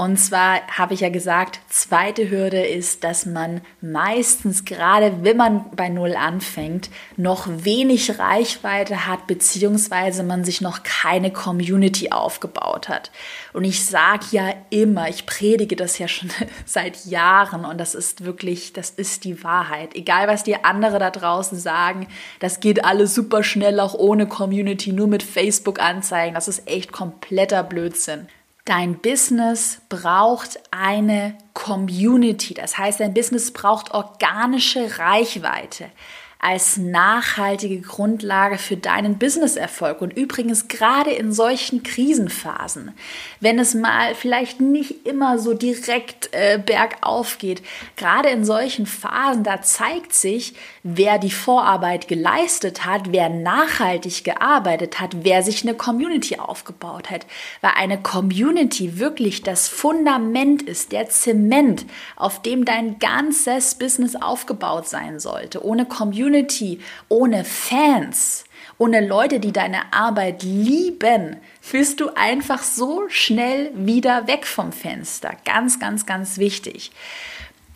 Und 0.00 0.16
zwar 0.16 0.60
habe 0.68 0.94
ich 0.94 1.00
ja 1.00 1.08
gesagt, 1.08 1.58
zweite 1.68 2.30
Hürde 2.30 2.64
ist, 2.64 3.02
dass 3.02 3.26
man 3.26 3.62
meistens, 3.80 4.64
gerade 4.64 5.24
wenn 5.24 5.36
man 5.36 5.72
bei 5.74 5.88
Null 5.88 6.14
anfängt, 6.14 6.88
noch 7.16 7.48
wenig 7.48 8.16
Reichweite 8.16 9.08
hat, 9.08 9.26
beziehungsweise 9.26 10.22
man 10.22 10.44
sich 10.44 10.60
noch 10.60 10.84
keine 10.84 11.32
Community 11.32 12.12
aufgebaut 12.12 12.88
hat. 12.88 13.10
Und 13.52 13.64
ich 13.64 13.84
sage 13.84 14.26
ja 14.30 14.54
immer, 14.70 15.08
ich 15.08 15.26
predige 15.26 15.74
das 15.74 15.98
ja 15.98 16.06
schon 16.06 16.30
seit 16.64 17.04
Jahren 17.06 17.64
und 17.64 17.78
das 17.78 17.96
ist 17.96 18.24
wirklich, 18.24 18.72
das 18.72 18.90
ist 18.90 19.24
die 19.24 19.42
Wahrheit. 19.42 19.96
Egal, 19.96 20.28
was 20.28 20.44
die 20.44 20.62
andere 20.62 21.00
da 21.00 21.10
draußen 21.10 21.58
sagen, 21.58 22.06
das 22.38 22.60
geht 22.60 22.84
alles 22.84 23.16
super 23.16 23.42
schnell, 23.42 23.80
auch 23.80 23.94
ohne 23.94 24.28
Community, 24.28 24.92
nur 24.92 25.08
mit 25.08 25.24
Facebook-Anzeigen. 25.24 26.36
Das 26.36 26.46
ist 26.46 26.68
echt 26.68 26.92
kompletter 26.92 27.64
Blödsinn. 27.64 28.28
Dein 28.68 28.98
Business 28.98 29.80
braucht 29.88 30.60
eine 30.70 31.38
Community. 31.54 32.52
Das 32.52 32.76
heißt, 32.76 33.00
dein 33.00 33.14
Business 33.14 33.50
braucht 33.50 33.92
organische 33.92 34.98
Reichweite 34.98 35.90
als 36.40 36.76
nachhaltige 36.76 37.80
Grundlage 37.80 38.58
für 38.58 38.76
deinen 38.76 39.18
Businesserfolg. 39.18 40.00
Und 40.00 40.16
übrigens 40.16 40.68
gerade 40.68 41.10
in 41.10 41.32
solchen 41.32 41.82
Krisenphasen, 41.82 42.92
wenn 43.40 43.58
es 43.58 43.74
mal 43.74 44.14
vielleicht 44.14 44.60
nicht 44.60 45.04
immer 45.06 45.40
so 45.40 45.54
direkt 45.54 46.30
äh, 46.32 46.60
bergauf 46.64 47.38
geht, 47.38 47.62
gerade 47.96 48.28
in 48.28 48.44
solchen 48.44 48.86
Phasen, 48.86 49.42
da 49.42 49.62
zeigt 49.62 50.14
sich, 50.14 50.54
wer 50.84 51.18
die 51.18 51.32
Vorarbeit 51.32 52.06
geleistet 52.06 52.86
hat, 52.86 53.10
wer 53.10 53.28
nachhaltig 53.28 54.22
gearbeitet 54.22 55.00
hat, 55.00 55.24
wer 55.24 55.42
sich 55.42 55.64
eine 55.64 55.74
Community 55.74 56.38
aufgebaut 56.38 57.10
hat. 57.10 57.26
Weil 57.62 57.72
eine 57.76 58.00
Community 58.00 59.00
wirklich 59.00 59.42
das 59.42 59.66
Fundament 59.66 60.62
ist, 60.62 60.92
der 60.92 61.08
Zement, 61.08 61.84
auf 62.14 62.42
dem 62.42 62.64
dein 62.64 63.00
ganzes 63.00 63.74
Business 63.74 64.14
aufgebaut 64.14 64.86
sein 64.86 65.18
sollte. 65.18 65.64
Ohne 65.64 65.84
Community 65.84 66.27
Community, 66.28 66.80
ohne 67.08 67.42
Fans, 67.42 68.44
ohne 68.76 69.06
Leute, 69.06 69.40
die 69.40 69.50
deine 69.50 69.94
Arbeit 69.94 70.42
lieben, 70.42 71.36
bist 71.72 72.00
du 72.00 72.10
einfach 72.14 72.62
so 72.62 73.08
schnell 73.08 73.70
wieder 73.74 74.26
weg 74.26 74.46
vom 74.46 74.72
Fenster. 74.72 75.32
Ganz, 75.46 75.80
ganz, 75.80 76.04
ganz 76.04 76.36
wichtig. 76.36 76.92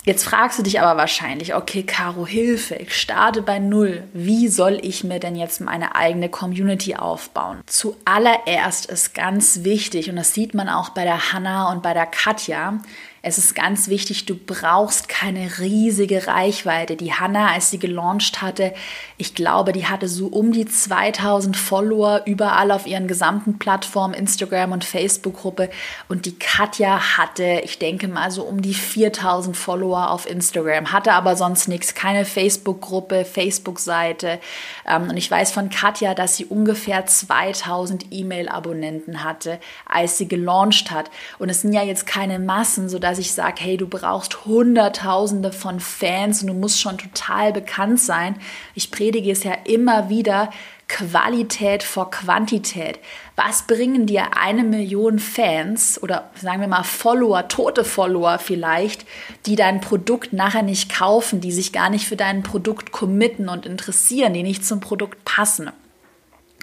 Jetzt 0.04 0.24
fragst 0.24 0.58
du 0.58 0.64
dich 0.64 0.80
aber 0.80 0.98
wahrscheinlich, 0.98 1.54
okay, 1.54 1.84
Caro, 1.84 2.26
Hilfe, 2.26 2.74
ich 2.74 2.94
starte 2.94 3.40
bei 3.40 3.58
Null. 3.58 4.02
Wie 4.12 4.48
soll 4.48 4.78
ich 4.82 5.02
mir 5.02 5.20
denn 5.20 5.36
jetzt 5.36 5.60
meine 5.60 5.94
eigene 5.94 6.28
Community 6.28 6.96
aufbauen? 6.96 7.60
Zuallererst 7.66 8.86
ist 8.86 9.14
ganz 9.14 9.62
wichtig, 9.62 10.10
und 10.10 10.16
das 10.16 10.34
sieht 10.34 10.54
man 10.54 10.68
auch 10.68 10.90
bei 10.90 11.04
der 11.04 11.32
Hanna 11.32 11.70
und 11.70 11.82
bei 11.82 11.94
der 11.94 12.06
Katja, 12.06 12.80
es 13.24 13.38
ist 13.38 13.54
ganz 13.54 13.86
wichtig, 13.86 14.26
du 14.26 14.34
brauchst 14.34 15.08
keine 15.08 15.58
riesige 15.60 16.26
Reichweite. 16.26 16.96
Die 16.96 17.12
Hanna, 17.12 17.52
als 17.52 17.70
sie 17.70 17.78
gelauncht 17.78 18.42
hatte, 18.42 18.74
ich 19.16 19.36
glaube, 19.36 19.72
die 19.72 19.86
hatte 19.86 20.08
so 20.08 20.26
um 20.26 20.50
die 20.50 20.66
2000 20.66 21.56
Follower 21.56 22.22
überall 22.26 22.72
auf 22.72 22.84
ihren 22.84 23.06
gesamten 23.06 23.60
Plattformen, 23.60 24.12
Instagram 24.12 24.72
und 24.72 24.84
Facebook-Gruppe. 24.84 25.70
Und 26.08 26.26
die 26.26 26.36
Katja 26.36 27.16
hatte, 27.16 27.60
ich 27.62 27.78
denke 27.78 28.08
mal, 28.08 28.32
so 28.32 28.42
um 28.42 28.60
die 28.60 28.74
4000 28.74 29.56
Follower 29.56 30.10
auf 30.10 30.28
Instagram, 30.28 30.90
hatte 30.90 31.12
aber 31.12 31.36
sonst 31.36 31.68
nichts, 31.68 31.94
keine 31.94 32.24
Facebook-Gruppe, 32.24 33.24
Facebook-Seite. 33.24 34.40
Ähm, 34.84 35.10
und 35.10 35.16
ich 35.16 35.30
weiß 35.30 35.52
von 35.52 35.70
Katja, 35.70 36.14
dass 36.14 36.36
sie 36.36 36.46
ungefähr 36.46 37.06
2000 37.06 38.06
E-Mail-Abonnenten 38.10 39.22
hatte, 39.22 39.60
als 39.86 40.18
sie 40.18 40.26
gelauncht 40.26 40.90
hat. 40.90 41.08
Und 41.38 41.50
es 41.50 41.60
sind 41.60 41.72
ja 41.72 41.84
jetzt 41.84 42.04
keine 42.04 42.40
Massen, 42.40 42.88
sodass 42.88 43.11
dass 43.12 43.18
ich 43.18 43.34
sage, 43.34 43.56
hey, 43.62 43.76
du 43.76 43.86
brauchst 43.86 44.46
Hunderttausende 44.46 45.52
von 45.52 45.80
Fans 45.80 46.40
und 46.40 46.46
du 46.48 46.54
musst 46.54 46.80
schon 46.80 46.96
total 46.96 47.52
bekannt 47.52 48.00
sein. 48.00 48.36
Ich 48.74 48.90
predige 48.90 49.30
es 49.30 49.44
ja 49.44 49.52
immer 49.64 50.08
wieder, 50.08 50.48
Qualität 50.88 51.82
vor 51.82 52.10
Quantität. 52.10 52.98
Was 53.36 53.66
bringen 53.66 54.06
dir 54.06 54.38
eine 54.38 54.62
Million 54.64 55.18
Fans 55.18 56.02
oder 56.02 56.30
sagen 56.40 56.62
wir 56.62 56.68
mal 56.68 56.84
Follower, 56.84 57.48
tote 57.48 57.84
Follower 57.84 58.38
vielleicht, 58.38 59.04
die 59.44 59.56
dein 59.56 59.82
Produkt 59.82 60.32
nachher 60.32 60.62
nicht 60.62 60.90
kaufen, 60.90 61.42
die 61.42 61.52
sich 61.52 61.70
gar 61.70 61.90
nicht 61.90 62.08
für 62.08 62.16
dein 62.16 62.42
Produkt 62.42 62.92
committen 62.92 63.50
und 63.50 63.66
interessieren, 63.66 64.32
die 64.32 64.42
nicht 64.42 64.64
zum 64.64 64.80
Produkt 64.80 65.22
passen? 65.26 65.70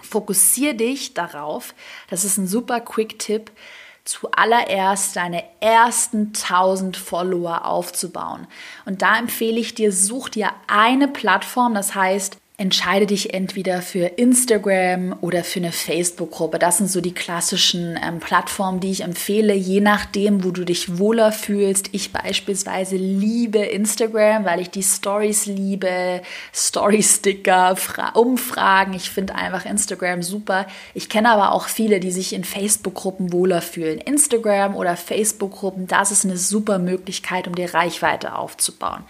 Fokussier 0.01 0.73
dich 0.73 1.13
darauf, 1.13 1.75
das 2.09 2.25
ist 2.25 2.39
ein 2.39 2.47
super 2.47 2.79
Quick-Tipp, 2.79 3.51
zuallererst 4.09 5.15
deine 5.15 5.43
ersten 5.59 6.33
1000 6.33 6.97
Follower 6.97 7.65
aufzubauen. 7.65 8.47
Und 8.85 9.03
da 9.03 9.19
empfehle 9.19 9.59
ich 9.59 9.75
dir, 9.75 9.93
such 9.93 10.29
dir 10.29 10.49
eine 10.67 11.07
Plattform, 11.07 11.75
das 11.75 11.93
heißt 11.93 12.38
entscheide 12.59 13.07
dich 13.07 13.33
entweder 13.33 13.81
für 13.81 14.17
Instagram 14.17 15.15
oder 15.21 15.45
für 15.45 15.59
eine 15.59 15.71
Facebook-Gruppe. 15.71 16.59
Das 16.59 16.77
sind 16.77 16.91
so 16.91 16.99
die 16.99 17.13
klassischen 17.13 17.97
ähm, 18.05 18.19
Plattformen, 18.19 18.81
die 18.81 18.91
ich 18.91 19.01
empfehle, 19.01 19.53
je 19.53 19.79
nachdem, 19.79 20.43
wo 20.43 20.51
du 20.51 20.65
dich 20.65 20.99
wohler 20.99 21.31
fühlst. 21.31 21.89
Ich 21.93 22.11
beispielsweise 22.11 22.97
liebe 22.97 23.59
Instagram, 23.59 24.43
weil 24.43 24.59
ich 24.59 24.69
die 24.69 24.83
Stories 24.83 25.45
liebe, 25.45 26.21
Story-Sticker, 26.53 27.77
Umfragen. 28.15 28.93
Ich 28.93 29.09
finde 29.09 29.35
einfach 29.35 29.65
Instagram 29.65 30.21
super. 30.21 30.67
Ich 30.93 31.07
kenne 31.07 31.29
aber 31.29 31.53
auch 31.53 31.69
viele, 31.69 32.01
die 32.01 32.11
sich 32.11 32.33
in 32.33 32.43
Facebook-Gruppen 32.43 33.31
wohler 33.31 33.61
fühlen. 33.61 33.99
Instagram 33.99 34.75
oder 34.75 34.97
Facebook-Gruppen, 34.97 35.87
das 35.87 36.11
ist 36.11 36.25
eine 36.25 36.35
super 36.35 36.77
Möglichkeit, 36.77 37.47
um 37.47 37.55
dir 37.55 37.73
Reichweite 37.73 38.35
aufzubauen. 38.35 39.03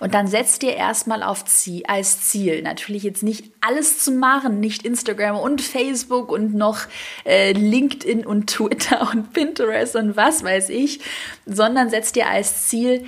Und 0.00 0.12
dann 0.14 0.26
setzt 0.26 0.62
dir 0.62 0.74
erstmal 0.74 1.22
auf 1.22 1.44
Ziel, 1.44 1.84
als 1.86 2.22
Ziel 2.22 2.62
natürlich 2.62 2.95
natürlich 2.96 3.04
jetzt 3.04 3.22
nicht 3.22 3.52
alles 3.60 4.02
zu 4.02 4.12
machen, 4.12 4.60
nicht 4.60 4.84
Instagram 4.84 5.38
und 5.38 5.60
Facebook 5.60 6.30
und 6.30 6.54
noch 6.54 6.80
äh, 7.24 7.52
LinkedIn 7.52 8.24
und 8.24 8.48
Twitter 8.48 9.10
und 9.12 9.32
Pinterest 9.32 9.96
und 9.96 10.16
was 10.16 10.42
weiß 10.42 10.70
ich, 10.70 11.00
sondern 11.44 11.90
setz 11.90 12.12
dir 12.12 12.28
als 12.28 12.68
Ziel, 12.68 13.04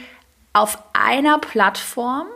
auf 0.53 0.79
einer 0.93 1.39
Plattform 1.39 2.27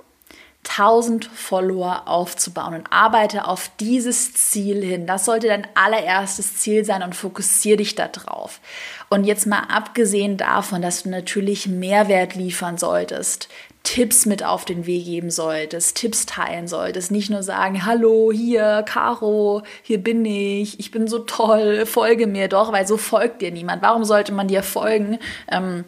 1000 0.65 1.25
Follower 1.25 2.03
aufzubauen 2.07 2.75
und 2.75 2.93
arbeite 2.93 3.49
auf 3.49 3.69
dieses 3.81 4.33
Ziel 4.33 4.81
hin. 4.85 5.09
Das 5.09 5.25
sollte 5.25 5.49
dein 5.49 5.67
allererstes 5.75 6.59
Ziel 6.59 6.85
sein 6.85 7.03
und 7.03 7.17
fokussiere 7.17 7.79
dich 7.79 7.97
darauf. 7.97 8.61
Und 9.09 9.25
jetzt 9.25 9.47
mal 9.47 9.65
abgesehen 9.69 10.37
davon, 10.37 10.81
dass 10.81 11.03
du 11.03 11.09
natürlich 11.09 11.67
Mehrwert 11.67 12.37
liefern 12.37 12.79
solltest, 12.79 13.49
Tipps 13.83 14.27
mit 14.27 14.45
auf 14.45 14.65
den 14.65 14.87
Weg 14.87 15.05
geben 15.05 15.31
solltest, 15.31 15.97
Tipps 15.97 16.27
teilen 16.27 16.69
solltest, 16.69 17.11
nicht 17.11 17.31
nur 17.31 17.43
sagen, 17.43 17.85
hallo, 17.85 18.31
hier, 18.33 18.85
Caro, 18.87 19.63
hier 19.83 19.99
bin 19.99 20.25
ich, 20.25 20.79
ich 20.79 20.91
bin 20.91 21.09
so 21.09 21.21
toll, 21.21 21.85
folge 21.87 22.27
mir 22.27 22.49
doch, 22.49 22.73
weil 22.73 22.87
so 22.87 22.97
folgt 22.97 23.43
dir 23.43 23.51
niemand. 23.51 23.83
Warum 23.83 24.05
sollte 24.05 24.33
man 24.33 24.49
dir 24.49 24.63
folgen? 24.63 25.19
Ähm, 25.51 25.85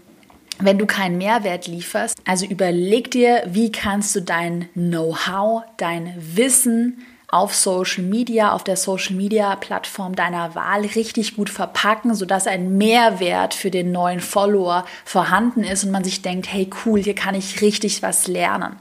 wenn 0.60 0.78
du 0.78 0.86
keinen 0.86 1.18
Mehrwert 1.18 1.66
lieferst. 1.66 2.16
Also 2.24 2.46
überleg 2.46 3.10
dir, 3.10 3.42
wie 3.46 3.72
kannst 3.72 4.14
du 4.14 4.20
dein 4.22 4.68
Know-how, 4.74 5.64
dein 5.76 6.14
Wissen, 6.16 7.04
auf 7.34 7.52
Social 7.52 8.04
Media, 8.04 8.52
auf 8.52 8.62
der 8.62 8.76
Social 8.76 9.16
Media 9.16 9.56
Plattform 9.56 10.14
deiner 10.14 10.54
Wahl 10.54 10.82
richtig 10.82 11.34
gut 11.34 11.50
verpacken, 11.50 12.14
sodass 12.14 12.46
ein 12.46 12.78
Mehrwert 12.78 13.54
für 13.54 13.72
den 13.72 13.90
neuen 13.90 14.20
Follower 14.20 14.84
vorhanden 15.04 15.64
ist 15.64 15.82
und 15.82 15.90
man 15.90 16.04
sich 16.04 16.22
denkt, 16.22 16.46
hey 16.52 16.70
cool, 16.84 17.02
hier 17.02 17.16
kann 17.16 17.34
ich 17.34 17.60
richtig 17.60 18.02
was 18.02 18.28
lernen. 18.28 18.76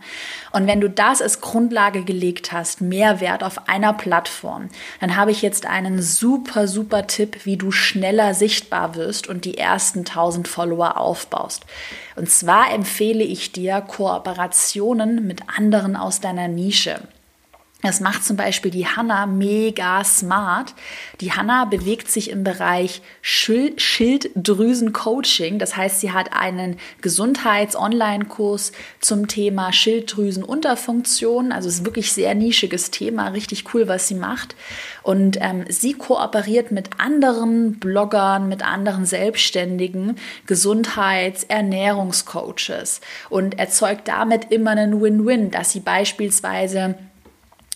Und 0.51 0.67
wenn 0.67 0.81
du 0.81 0.87
das 0.87 1.19
als 1.19 1.41
Grundlage 1.41 2.03
gelegt 2.03 2.51
hast, 2.51 2.79
Mehrwert 2.79 3.43
auf 3.43 3.67
einer 3.67 3.91
Plattform, 3.91 4.69
dann 4.99 5.15
habe 5.15 5.31
ich 5.31 5.41
jetzt 5.41 5.65
einen 5.65 5.99
super, 5.99 6.67
super 6.67 7.07
Tipp, 7.07 7.45
wie 7.45 7.57
du 7.57 7.71
schneller 7.71 8.35
sichtbar 8.35 8.93
wirst 8.93 9.27
und 9.27 9.45
die 9.45 9.57
ersten 9.57 9.99
1000 9.99 10.47
Follower 10.47 10.97
aufbaust. 10.97 11.65
Und 12.15 12.29
zwar 12.29 12.71
empfehle 12.71 13.23
ich 13.23 13.51
dir 13.51 13.81
Kooperationen 13.81 15.25
mit 15.25 15.41
anderen 15.57 15.95
aus 15.95 16.19
deiner 16.19 16.47
Nische. 16.47 16.99
Das 17.83 17.99
macht 17.99 18.23
zum 18.23 18.37
Beispiel 18.37 18.71
die 18.71 18.87
Hanna 18.87 19.25
mega 19.25 20.05
smart. 20.05 20.73
Die 21.19 21.33
Hanna 21.33 21.65
bewegt 21.65 22.09
sich 22.09 22.29
im 22.29 22.45
Bereich 22.45 23.01
Schilddrüsen-Coaching. 23.21 25.59
Das 25.59 25.75
heißt, 25.75 25.99
sie 25.99 26.13
hat 26.13 26.31
einen 26.31 26.77
Gesundheits-Online-Kurs 27.01 28.71
zum 29.01 29.27
Thema 29.27 29.73
Schilddrüsenunterfunktion. 29.73 31.51
Also 31.51 31.67
es 31.67 31.79
ist 31.79 31.85
wirklich 31.85 32.13
sehr 32.13 32.35
nischiges 32.35 32.89
Thema. 32.89 33.27
Richtig 33.27 33.65
cool, 33.73 33.89
was 33.89 34.07
sie 34.07 34.15
macht. 34.15 34.55
Und 35.01 35.37
ähm, 35.41 35.65
sie 35.67 35.91
kooperiert 35.91 36.71
mit 36.71 37.01
anderen 37.01 37.79
Bloggern, 37.79 38.47
mit 38.47 38.65
anderen 38.65 39.05
Selbstständigen, 39.05 40.15
Gesundheits-, 40.47 41.43
Ernährungscoaches 41.49 43.01
und 43.29 43.59
erzeugt 43.59 44.07
damit 44.07 44.53
immer 44.53 44.71
einen 44.71 45.01
Win-Win, 45.01 45.51
dass 45.51 45.73
sie 45.73 45.81
beispielsweise 45.81 46.95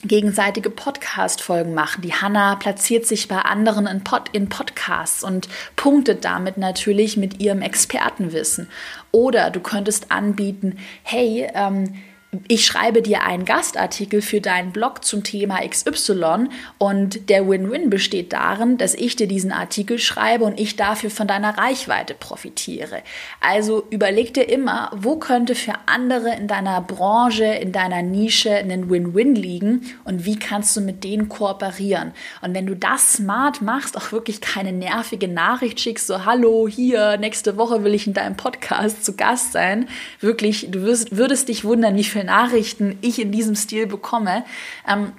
gegenseitige 0.04 0.70
Podcast-Folgen 0.70 1.74
machen. 1.74 2.02
Die 2.02 2.14
Hanna 2.14 2.56
platziert 2.56 3.06
sich 3.06 3.28
bei 3.28 3.38
anderen 3.38 3.88
in, 3.88 4.04
Pod 4.04 4.30
in 4.32 4.48
Podcasts 4.48 5.24
und 5.24 5.50
punktet 5.76 6.24
damit 6.24 6.58
natürlich 6.58 7.18
mit 7.18 7.40
ihrem 7.40 7.62
Expertenwissen. 7.62 8.70
Oder 9.12 9.50
du 9.50 9.60
könntest 9.60 10.12
anbieten, 10.12 10.78
hey, 11.04 11.50
ähm, 11.54 11.96
ich 12.50 12.66
schreibe 12.66 13.02
dir 13.02 13.24
einen 13.24 13.46
Gastartikel 13.46 14.22
für 14.22 14.42
deinen 14.42 14.74
Blog 14.74 15.06
zum 15.06 15.24
Thema 15.24 15.60
XY 15.66 16.50
und 16.78 17.30
der 17.30 17.48
Win-Win 17.48 17.90
besteht 17.90 18.34
darin, 18.34 18.78
dass 18.78 18.96
ich 18.96 19.16
dir 19.16 19.28
diesen 19.28 19.54
Artikel 19.54 19.98
schreibe 19.98 20.44
und 20.44 20.60
ich 20.60 20.76
dafür 20.76 21.10
von 21.10 21.28
deiner 21.28 21.58
Reichweite 21.58 22.16
profitiere. 22.16 23.02
Also 23.40 23.88
überleg 23.92 24.34
dir 24.34 24.50
immer, 24.50 24.92
wo 24.94 25.16
könnte 25.16 25.56
für 25.56 25.74
andere 25.86 26.36
in 26.36 26.50
deiner 26.50 26.82
Branche, 26.82 27.46
in 27.46 27.72
deiner 27.72 28.02
Nische 28.02 28.52
ein 28.52 28.90
Win-Win 28.90 29.36
liegen 29.36 29.96
und 30.04 30.26
wie 30.26 30.38
kannst 30.38 30.76
du 30.76 30.82
mit 30.82 31.06
denen 31.06 31.30
kooperieren. 31.30 32.12
Und 32.42 32.54
wenn 32.54 32.66
du 32.66 32.76
das 32.76 33.14
smart 33.14 33.62
machst, 33.62 33.96
auch 33.96 34.12
wirklich 34.12 34.42
keine 34.42 34.74
nervige 34.74 35.30
Nachricht 35.30 35.80
schickst, 35.80 36.08
so 36.08 36.26
hallo, 36.26 36.68
hier, 36.68 37.16
nächste 37.18 37.56
Woche 37.56 37.86
will 37.86 37.94
ich 37.94 38.06
in 38.06 38.14
deinem 38.14 38.36
Podcast 38.36 39.06
zu 39.06 39.16
Gast 39.16 39.54
sein, 39.54 39.88
wirklich, 40.20 40.68
du 40.72 40.82
wirst, 40.82 41.16
würdest 41.16 41.48
dich 41.48 41.64
wundern, 41.64 41.96
wie 41.96 42.04
viel 42.04 42.18
Nachrichten 42.28 43.00
ich 43.02 43.20
in 43.20 43.32
diesem 43.32 43.56
Stil 43.56 43.88
bekomme. 43.88 44.46
Ähm, 44.88 45.14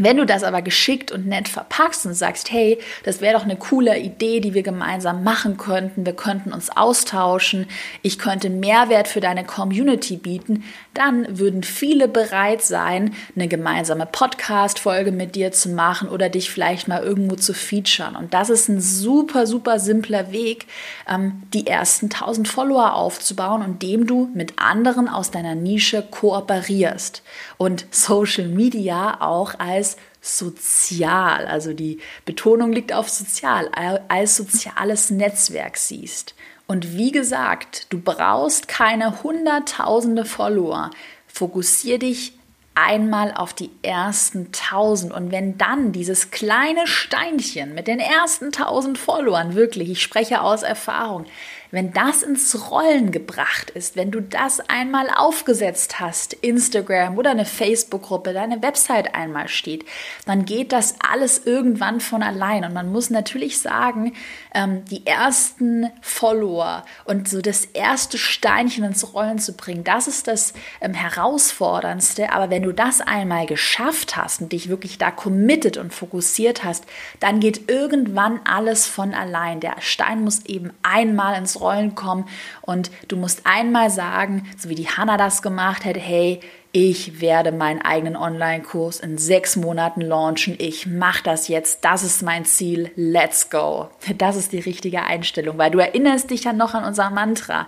Wenn 0.00 0.16
du 0.16 0.24
das 0.24 0.44
aber 0.44 0.62
geschickt 0.62 1.10
und 1.10 1.26
nett 1.26 1.48
verpackst 1.48 2.06
und 2.06 2.14
sagst, 2.14 2.52
hey, 2.52 2.78
das 3.02 3.20
wäre 3.20 3.36
doch 3.36 3.42
eine 3.42 3.56
coole 3.56 3.98
Idee, 3.98 4.38
die 4.38 4.54
wir 4.54 4.62
gemeinsam 4.62 5.24
machen 5.24 5.56
könnten, 5.56 6.06
wir 6.06 6.12
könnten 6.12 6.52
uns 6.52 6.70
austauschen, 6.70 7.66
ich 8.02 8.20
könnte 8.20 8.48
Mehrwert 8.48 9.08
für 9.08 9.18
deine 9.18 9.44
Community 9.44 10.16
bieten, 10.16 10.62
dann 10.94 11.38
würden 11.40 11.64
viele 11.64 12.06
bereit 12.06 12.62
sein, 12.62 13.12
eine 13.34 13.48
gemeinsame 13.48 14.06
Podcast-Folge 14.06 15.10
mit 15.10 15.34
dir 15.34 15.50
zu 15.50 15.70
machen 15.70 16.08
oder 16.08 16.28
dich 16.28 16.48
vielleicht 16.48 16.86
mal 16.86 17.02
irgendwo 17.02 17.34
zu 17.34 17.52
featuren. 17.52 18.14
Und 18.14 18.34
das 18.34 18.50
ist 18.50 18.68
ein 18.68 18.80
super, 18.80 19.48
super 19.48 19.80
simpler 19.80 20.30
Weg, 20.30 20.66
ähm, 21.08 21.42
die 21.52 21.66
ersten 21.66 22.08
1000 22.08 22.46
Follower 22.46 22.94
aufzubauen, 22.94 23.62
indem 23.62 24.06
du 24.06 24.30
mit 24.32 24.60
anderen 24.60 25.08
aus 25.08 25.32
deiner 25.32 25.56
Nische 25.56 26.02
kooperierst 26.08 27.22
und 27.58 27.86
Social 27.90 28.48
Media 28.48 29.20
auch 29.20 29.58
als 29.58 29.96
sozial, 30.20 31.46
also 31.46 31.72
die 31.72 32.00
Betonung 32.24 32.72
liegt 32.72 32.92
auf 32.92 33.08
sozial, 33.08 33.70
als 34.08 34.36
soziales 34.36 35.10
Netzwerk 35.10 35.76
siehst. 35.76 36.34
Und 36.66 36.96
wie 36.96 37.12
gesagt, 37.12 37.86
du 37.90 38.00
brauchst 38.00 38.68
keine 38.68 39.22
hunderttausende 39.22 40.24
Follower. 40.24 40.90
Fokussier 41.26 41.98
dich 41.98 42.34
einmal 42.74 43.32
auf 43.32 43.54
die 43.54 43.70
ersten 43.82 44.52
tausend. 44.52 45.12
Und 45.12 45.32
wenn 45.32 45.58
dann 45.58 45.92
dieses 45.92 46.30
kleine 46.30 46.86
Steinchen 46.86 47.74
mit 47.74 47.88
den 47.88 47.98
ersten 47.98 48.52
tausend 48.52 48.98
Followern, 48.98 49.54
wirklich, 49.54 49.90
ich 49.90 50.02
spreche 50.02 50.42
aus 50.42 50.62
Erfahrung, 50.62 51.24
wenn 51.70 51.92
das 51.92 52.22
ins 52.22 52.70
Rollen 52.70 53.12
gebracht 53.12 53.70
ist, 53.70 53.96
wenn 53.96 54.10
du 54.10 54.20
das 54.20 54.60
einmal 54.68 55.08
aufgesetzt 55.14 56.00
hast, 56.00 56.32
Instagram 56.32 57.18
oder 57.18 57.30
eine 57.30 57.44
Facebook-Gruppe, 57.44 58.32
deine 58.32 58.62
Website 58.62 59.14
einmal 59.14 59.48
steht, 59.48 59.84
dann 60.24 60.44
geht 60.44 60.72
das 60.72 60.94
alles 61.06 61.42
irgendwann 61.44 62.00
von 62.00 62.22
allein. 62.22 62.64
Und 62.64 62.72
man 62.72 62.90
muss 62.90 63.10
natürlich 63.10 63.58
sagen, 63.58 64.14
ähm, 64.54 64.84
die 64.86 65.06
ersten 65.06 65.90
Follower 66.00 66.84
und 67.04 67.28
so 67.28 67.42
das 67.42 67.66
erste 67.66 68.16
Steinchen 68.16 68.84
ins 68.84 69.12
Rollen 69.12 69.38
zu 69.38 69.52
bringen, 69.54 69.84
das 69.84 70.08
ist 70.08 70.26
das 70.26 70.54
ähm, 70.80 70.94
Herausforderndste. 70.94 72.32
Aber 72.32 72.50
wenn 72.50 72.62
du 72.62 72.72
das 72.72 73.00
einmal 73.00 73.46
geschafft 73.46 74.16
hast 74.16 74.40
und 74.40 74.52
dich 74.52 74.68
wirklich 74.68 74.96
da 74.96 75.10
committed 75.10 75.76
und 75.76 75.92
fokussiert 75.92 76.64
hast, 76.64 76.84
dann 77.20 77.40
geht 77.40 77.70
irgendwann 77.70 78.40
alles 78.44 78.86
von 78.86 79.12
allein. 79.12 79.60
Der 79.60 79.76
Stein 79.80 80.22
muss 80.22 80.46
eben 80.46 80.72
einmal 80.82 81.36
ins 81.36 81.57
Rollen 81.60 81.94
kommen 81.94 82.24
und 82.62 82.90
du 83.08 83.16
musst 83.16 83.42
einmal 83.44 83.90
sagen, 83.90 84.48
so 84.56 84.68
wie 84.68 84.74
die 84.74 84.88
Hanna 84.88 85.16
das 85.16 85.42
gemacht 85.42 85.84
hat, 85.84 85.96
hey, 85.96 86.40
ich 86.70 87.22
werde 87.22 87.50
meinen 87.50 87.80
eigenen 87.80 88.14
Online-Kurs 88.14 89.00
in 89.00 89.16
sechs 89.16 89.56
Monaten 89.56 90.02
launchen. 90.02 90.54
Ich 90.58 90.86
mache 90.86 91.22
das 91.24 91.48
jetzt. 91.48 91.82
Das 91.82 92.02
ist 92.02 92.22
mein 92.22 92.44
Ziel. 92.44 92.90
Let's 92.94 93.48
go. 93.48 93.88
Das 94.18 94.36
ist 94.36 94.52
die 94.52 94.60
richtige 94.60 95.02
Einstellung, 95.02 95.56
weil 95.56 95.70
du 95.70 95.78
erinnerst 95.78 96.30
dich 96.30 96.44
ja 96.44 96.52
noch 96.52 96.74
an 96.74 96.84
unser 96.84 97.08
Mantra 97.08 97.66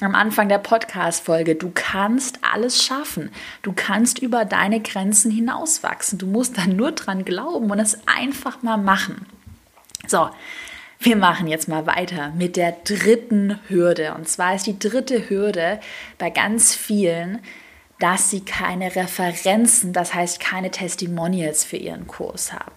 am 0.00 0.14
Anfang 0.14 0.48
der 0.48 0.58
Podcast-Folge. 0.58 1.56
Du 1.56 1.70
kannst 1.74 2.38
alles 2.42 2.82
schaffen. 2.82 3.30
Du 3.62 3.72
kannst 3.74 4.20
über 4.20 4.44
deine 4.44 4.80
Grenzen 4.80 5.30
hinauswachsen. 5.30 6.18
Du 6.18 6.26
musst 6.26 6.56
dann 6.56 6.76
nur 6.76 6.92
dran 6.92 7.24
glauben 7.24 7.70
und 7.70 7.80
es 7.80 7.98
einfach 8.06 8.62
mal 8.62 8.78
machen. 8.78 9.26
So, 10.06 10.30
wir 11.00 11.16
machen 11.16 11.46
jetzt 11.46 11.68
mal 11.68 11.86
weiter 11.86 12.32
mit 12.36 12.56
der 12.56 12.72
dritten 12.72 13.58
Hürde. 13.68 14.14
Und 14.14 14.28
zwar 14.28 14.54
ist 14.54 14.66
die 14.66 14.78
dritte 14.78 15.28
Hürde 15.28 15.80
bei 16.18 16.30
ganz 16.30 16.74
vielen, 16.74 17.38
dass 17.98 18.30
sie 18.30 18.40
keine 18.40 18.94
Referenzen, 18.94 19.92
das 19.92 20.14
heißt 20.14 20.38
keine 20.38 20.70
Testimonials 20.70 21.64
für 21.64 21.76
ihren 21.76 22.06
Kurs 22.06 22.52
haben. 22.52 22.72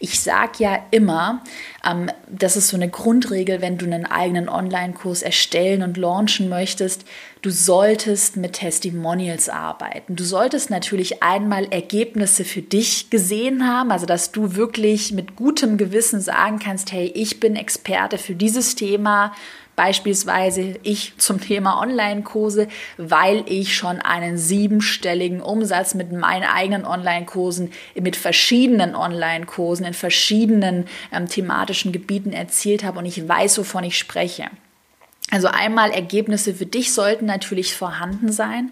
Ich 0.00 0.20
sage 0.20 0.52
ja 0.58 0.84
immer, 0.90 1.42
ähm, 1.88 2.10
das 2.28 2.56
ist 2.56 2.68
so 2.68 2.76
eine 2.76 2.88
Grundregel, 2.88 3.60
wenn 3.60 3.78
du 3.78 3.86
einen 3.86 4.04
eigenen 4.04 4.48
Online-Kurs 4.48 5.22
erstellen 5.22 5.82
und 5.82 5.96
launchen 5.96 6.48
möchtest, 6.48 7.04
du 7.42 7.50
solltest 7.50 8.36
mit 8.36 8.54
Testimonials 8.54 9.48
arbeiten. 9.48 10.16
Du 10.16 10.24
solltest 10.24 10.70
natürlich 10.70 11.22
einmal 11.22 11.66
Ergebnisse 11.66 12.44
für 12.44 12.62
dich 12.62 13.10
gesehen 13.10 13.68
haben, 13.68 13.92
also 13.92 14.06
dass 14.06 14.32
du 14.32 14.56
wirklich 14.56 15.12
mit 15.12 15.36
gutem 15.36 15.76
Gewissen 15.76 16.20
sagen 16.20 16.58
kannst, 16.58 16.90
hey, 16.90 17.12
ich 17.14 17.38
bin 17.38 17.54
Experte 17.54 18.18
für 18.18 18.34
dieses 18.34 18.74
Thema 18.74 19.32
Beispielsweise 19.76 20.78
ich 20.82 21.16
zum 21.18 21.40
Thema 21.40 21.80
Online-Kurse, 21.80 22.68
weil 22.96 23.44
ich 23.46 23.76
schon 23.76 24.00
einen 24.00 24.38
siebenstelligen 24.38 25.40
Umsatz 25.40 25.94
mit 25.94 26.12
meinen 26.12 26.44
eigenen 26.44 26.84
Online-Kursen, 26.84 27.72
mit 28.00 28.16
verschiedenen 28.16 28.94
Online-Kursen 28.94 29.86
in 29.86 29.94
verschiedenen 29.94 30.86
ähm, 31.12 31.28
thematischen 31.28 31.92
Gebieten 31.92 32.32
erzielt 32.32 32.84
habe 32.84 32.98
und 32.98 33.06
ich 33.06 33.28
weiß, 33.28 33.58
wovon 33.58 33.84
ich 33.84 33.98
spreche. 33.98 34.46
Also 35.30 35.48
einmal 35.48 35.90
Ergebnisse 35.90 36.54
für 36.54 36.66
dich 36.66 36.92
sollten 36.92 37.26
natürlich 37.26 37.74
vorhanden 37.74 38.30
sein 38.30 38.70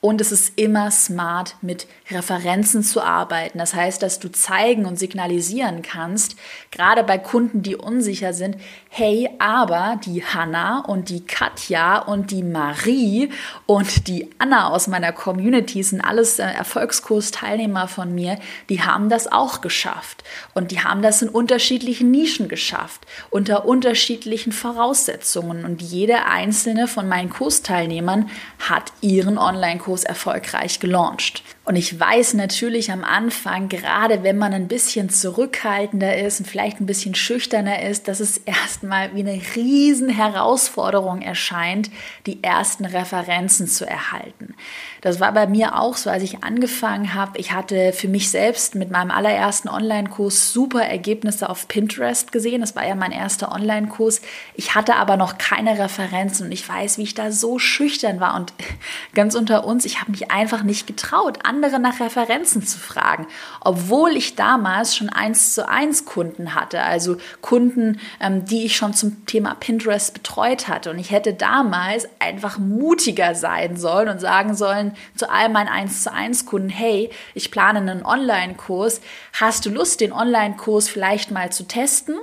und 0.00 0.22
es 0.22 0.32
ist 0.32 0.58
immer 0.58 0.90
smart, 0.90 1.56
mit 1.60 1.86
Referenzen 2.10 2.82
zu 2.82 3.02
arbeiten. 3.02 3.58
Das 3.58 3.74
heißt, 3.74 4.02
dass 4.02 4.18
du 4.18 4.32
zeigen 4.32 4.86
und 4.86 4.98
signalisieren 4.98 5.82
kannst, 5.82 6.36
gerade 6.70 7.04
bei 7.04 7.18
Kunden, 7.18 7.62
die 7.62 7.76
unsicher 7.76 8.32
sind, 8.32 8.56
hey, 8.88 9.28
aber 9.38 10.00
die 10.02 10.24
Hanna 10.24 10.80
und 10.80 11.10
die 11.10 11.24
Katja 11.26 11.98
und 11.98 12.30
die 12.30 12.42
Marie 12.42 13.30
und 13.66 14.08
die 14.08 14.30
Anna 14.38 14.70
aus 14.70 14.88
meiner 14.88 15.12
Community 15.12 15.82
sind 15.82 16.00
alles 16.00 16.38
äh, 16.38 16.44
Erfolgskursteilnehmer 16.44 17.86
von 17.86 18.14
mir, 18.14 18.38
die 18.70 18.82
haben 18.82 19.10
das 19.10 19.30
auch 19.30 19.60
geschafft. 19.60 20.24
Und 20.54 20.70
die 20.70 20.80
haben 20.80 21.02
das 21.02 21.20
in 21.20 21.28
unterschiedlichen 21.28 22.10
Nischen 22.10 22.48
geschafft, 22.48 23.06
unter 23.28 23.66
unterschiedlichen 23.66 24.52
Voraussetzungen. 24.52 25.66
Und 25.66 25.82
jede 25.82 26.24
einzelne 26.24 26.88
von 26.88 27.06
meinen 27.06 27.28
Kursteilnehmern 27.28 28.30
hat 28.58 28.92
ihren 29.02 29.36
Online-Kurs 29.36 29.89
Kurs 29.90 30.04
erfolgreich 30.04 30.78
gelauncht. 30.78 31.42
Und 31.66 31.76
ich 31.76 32.00
weiß 32.00 32.34
natürlich 32.34 32.90
am 32.90 33.04
Anfang, 33.04 33.68
gerade 33.68 34.22
wenn 34.22 34.38
man 34.38 34.54
ein 34.54 34.66
bisschen 34.66 35.10
zurückhaltender 35.10 36.16
ist 36.18 36.40
und 36.40 36.46
vielleicht 36.46 36.80
ein 36.80 36.86
bisschen 36.86 37.14
schüchterner 37.14 37.82
ist, 37.82 38.08
dass 38.08 38.18
es 38.20 38.38
erstmal 38.44 39.14
wie 39.14 39.20
eine 39.20 39.40
riesen 39.54 40.08
Herausforderung 40.08 41.20
erscheint, 41.20 41.90
die 42.26 42.42
ersten 42.42 42.86
Referenzen 42.86 43.68
zu 43.68 43.86
erhalten. 43.86 44.54
Das 45.02 45.20
war 45.20 45.32
bei 45.32 45.46
mir 45.46 45.78
auch 45.78 45.96
so, 45.96 46.10
als 46.10 46.22
ich 46.22 46.42
angefangen 46.42 47.14
habe. 47.14 47.38
Ich 47.38 47.52
hatte 47.52 47.92
für 47.92 48.08
mich 48.08 48.30
selbst 48.30 48.74
mit 48.74 48.90
meinem 48.90 49.10
allerersten 49.10 49.68
Online-Kurs 49.68 50.52
super 50.52 50.82
Ergebnisse 50.82 51.48
auf 51.48 51.68
Pinterest 51.68 52.32
gesehen. 52.32 52.60
Das 52.60 52.74
war 52.74 52.86
ja 52.86 52.94
mein 52.94 53.12
erster 53.12 53.52
Online-Kurs. 53.52 54.20
Ich 54.54 54.74
hatte 54.74 54.96
aber 54.96 55.16
noch 55.16 55.38
keine 55.38 55.78
Referenzen 55.78 56.46
und 56.46 56.52
ich 56.52 56.68
weiß, 56.68 56.98
wie 56.98 57.02
ich 57.02 57.14
da 57.14 57.32
so 57.32 57.58
schüchtern 57.58 58.20
war. 58.20 58.34
Und 58.34 58.52
ganz 59.14 59.34
unter 59.34 59.64
uns, 59.64 59.84
ich 59.84 60.00
habe 60.00 60.10
mich 60.10 60.30
einfach 60.30 60.62
nicht 60.62 60.86
getraut, 60.86 61.38
andere 61.50 61.80
nach 61.80 61.98
Referenzen 61.98 62.64
zu 62.64 62.78
fragen, 62.78 63.26
obwohl 63.60 64.12
ich 64.12 64.36
damals 64.36 64.94
schon 64.94 65.08
eins 65.08 65.52
zu 65.52 65.68
eins 65.68 66.04
Kunden 66.04 66.54
hatte, 66.54 66.80
also 66.82 67.16
Kunden, 67.40 67.98
ähm, 68.20 68.44
die 68.44 68.64
ich 68.64 68.76
schon 68.76 68.94
zum 68.94 69.26
Thema 69.26 69.54
Pinterest 69.54 70.14
betreut 70.14 70.68
hatte. 70.68 70.90
Und 70.90 71.00
ich 71.00 71.10
hätte 71.10 71.34
damals 71.34 72.08
einfach 72.20 72.58
mutiger 72.58 73.34
sein 73.34 73.76
sollen 73.76 74.08
und 74.08 74.20
sagen 74.20 74.54
sollen, 74.54 74.94
zu 75.16 75.28
all 75.28 75.48
meinen 75.48 75.68
1 75.68 76.04
zu 76.04 76.12
1 76.12 76.46
Kunden, 76.46 76.68
hey, 76.68 77.10
ich 77.34 77.50
plane 77.50 77.80
einen 77.80 78.06
Online-Kurs, 78.06 79.00
hast 79.32 79.66
du 79.66 79.70
Lust, 79.70 80.00
den 80.00 80.12
Online-Kurs 80.12 80.88
vielleicht 80.88 81.32
mal 81.32 81.50
zu 81.50 81.66
testen? 81.66 82.14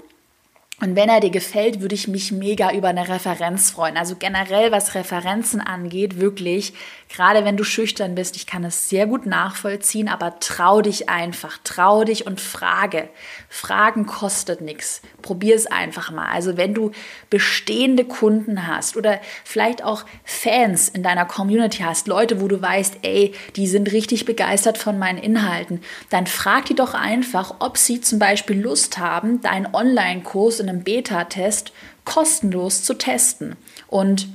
Und 0.79 0.95
wenn 0.95 1.09
er 1.09 1.21
dir 1.21 1.31
gefällt, 1.31 1.81
würde 1.81 1.95
ich 1.95 2.07
mich 2.07 2.31
mega 2.31 2.71
über 2.71 2.89
eine 2.89 3.09
Referenz 3.09 3.71
freuen. 3.71 3.97
Also 3.97 4.15
generell, 4.15 4.71
was 4.71 4.93
Referenzen 4.93 5.59
angeht, 5.59 6.19
wirklich, 6.19 6.73
gerade 7.09 7.45
wenn 7.45 7.57
du 7.57 7.63
schüchtern 7.63 8.15
bist, 8.15 8.35
ich 8.35 8.45
kann 8.45 8.63
es 8.63 8.89
sehr 8.89 9.07
gut 9.07 9.25
nachvollziehen, 9.25 10.07
aber 10.07 10.39
trau 10.39 10.81
dich 10.81 11.09
einfach, 11.09 11.57
trau 11.63 12.03
dich 12.03 12.25
und 12.25 12.41
frage. 12.41 13.09
Fragen 13.49 14.05
kostet 14.05 14.61
nichts. 14.61 15.01
Probier 15.21 15.55
es 15.55 15.67
einfach 15.67 16.11
mal. 16.11 16.27
Also 16.27 16.57
wenn 16.57 16.73
du 16.73 16.91
bestehende 17.29 18.05
Kunden 18.05 18.67
hast 18.67 18.97
oder 18.97 19.19
vielleicht 19.43 19.83
auch 19.83 20.05
Fans 20.23 20.89
in 20.89 21.03
deiner 21.03 21.25
Community 21.25 21.79
hast, 21.79 22.07
Leute, 22.07 22.41
wo 22.41 22.47
du 22.47 22.61
weißt, 22.61 22.99
ey, 23.03 23.33
die 23.55 23.67
sind 23.67 23.91
richtig 23.91 24.25
begeistert 24.25 24.77
von 24.77 24.99
meinen 24.99 25.17
Inhalten, 25.17 25.81
dann 26.09 26.27
frag 26.27 26.65
die 26.65 26.75
doch 26.75 26.93
einfach, 26.93 27.55
ob 27.59 27.77
sie 27.77 28.01
zum 28.01 28.19
Beispiel 28.19 28.59
Lust 28.61 28.97
haben, 28.97 29.41
deinen 29.41 29.73
Online-Kurs 29.73 30.59
in 30.59 30.69
einem 30.69 30.83
Beta-Test 30.83 31.71
kostenlos 32.05 32.83
zu 32.83 32.93
testen. 32.93 33.55
Und 33.87 34.27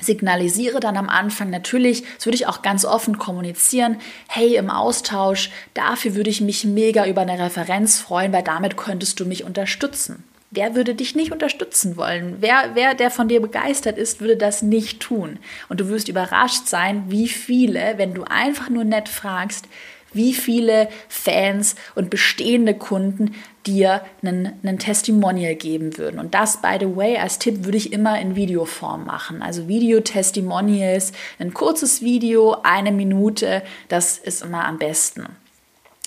signalisiere 0.00 0.80
dann 0.80 0.96
am 0.96 1.08
Anfang 1.08 1.50
natürlich, 1.50 2.04
das 2.16 2.26
würde 2.26 2.36
ich 2.36 2.46
auch 2.46 2.62
ganz 2.62 2.84
offen 2.84 3.18
kommunizieren, 3.18 3.96
hey, 4.28 4.56
im 4.56 4.70
Austausch, 4.70 5.50
dafür 5.74 6.14
würde 6.14 6.30
ich 6.30 6.40
mich 6.40 6.64
mega 6.64 7.06
über 7.06 7.22
eine 7.22 7.38
Referenz 7.38 7.98
freuen, 7.98 8.32
weil 8.32 8.42
damit 8.42 8.76
könntest 8.76 9.20
du 9.20 9.26
mich 9.26 9.44
unterstützen. 9.44 10.24
Wer 10.52 10.74
würde 10.74 10.96
dich 10.96 11.14
nicht 11.14 11.30
unterstützen 11.30 11.96
wollen? 11.96 12.38
Wer, 12.40 12.70
wer, 12.74 12.94
der 12.94 13.12
von 13.12 13.28
dir 13.28 13.40
begeistert 13.40 13.96
ist, 13.96 14.20
würde 14.20 14.36
das 14.36 14.62
nicht 14.62 14.98
tun. 14.98 15.38
Und 15.68 15.78
du 15.78 15.88
wirst 15.88 16.08
überrascht 16.08 16.66
sein, 16.66 17.04
wie 17.06 17.28
viele, 17.28 17.94
wenn 17.98 18.14
du 18.14 18.24
einfach 18.24 18.68
nur 18.68 18.82
nett 18.82 19.08
fragst, 19.08 19.66
wie 20.12 20.34
viele 20.34 20.88
Fans 21.08 21.76
und 21.94 22.10
bestehende 22.10 22.74
Kunden 22.74 23.36
dir 23.66 24.02
einen, 24.22 24.58
einen 24.62 24.78
Testimonial 24.78 25.54
geben 25.54 25.98
würden. 25.98 26.18
Und 26.18 26.34
das, 26.34 26.62
by 26.62 26.76
the 26.80 26.96
way, 26.96 27.18
als 27.18 27.38
Tipp 27.38 27.64
würde 27.64 27.76
ich 27.76 27.92
immer 27.92 28.20
in 28.20 28.36
Videoform 28.36 29.04
machen. 29.04 29.42
Also 29.42 29.68
Video-Testimonials, 29.68 31.12
ein 31.38 31.52
kurzes 31.52 32.00
Video, 32.02 32.56
eine 32.62 32.92
Minute, 32.92 33.62
das 33.88 34.18
ist 34.18 34.42
immer 34.42 34.64
am 34.64 34.78
besten. 34.78 35.26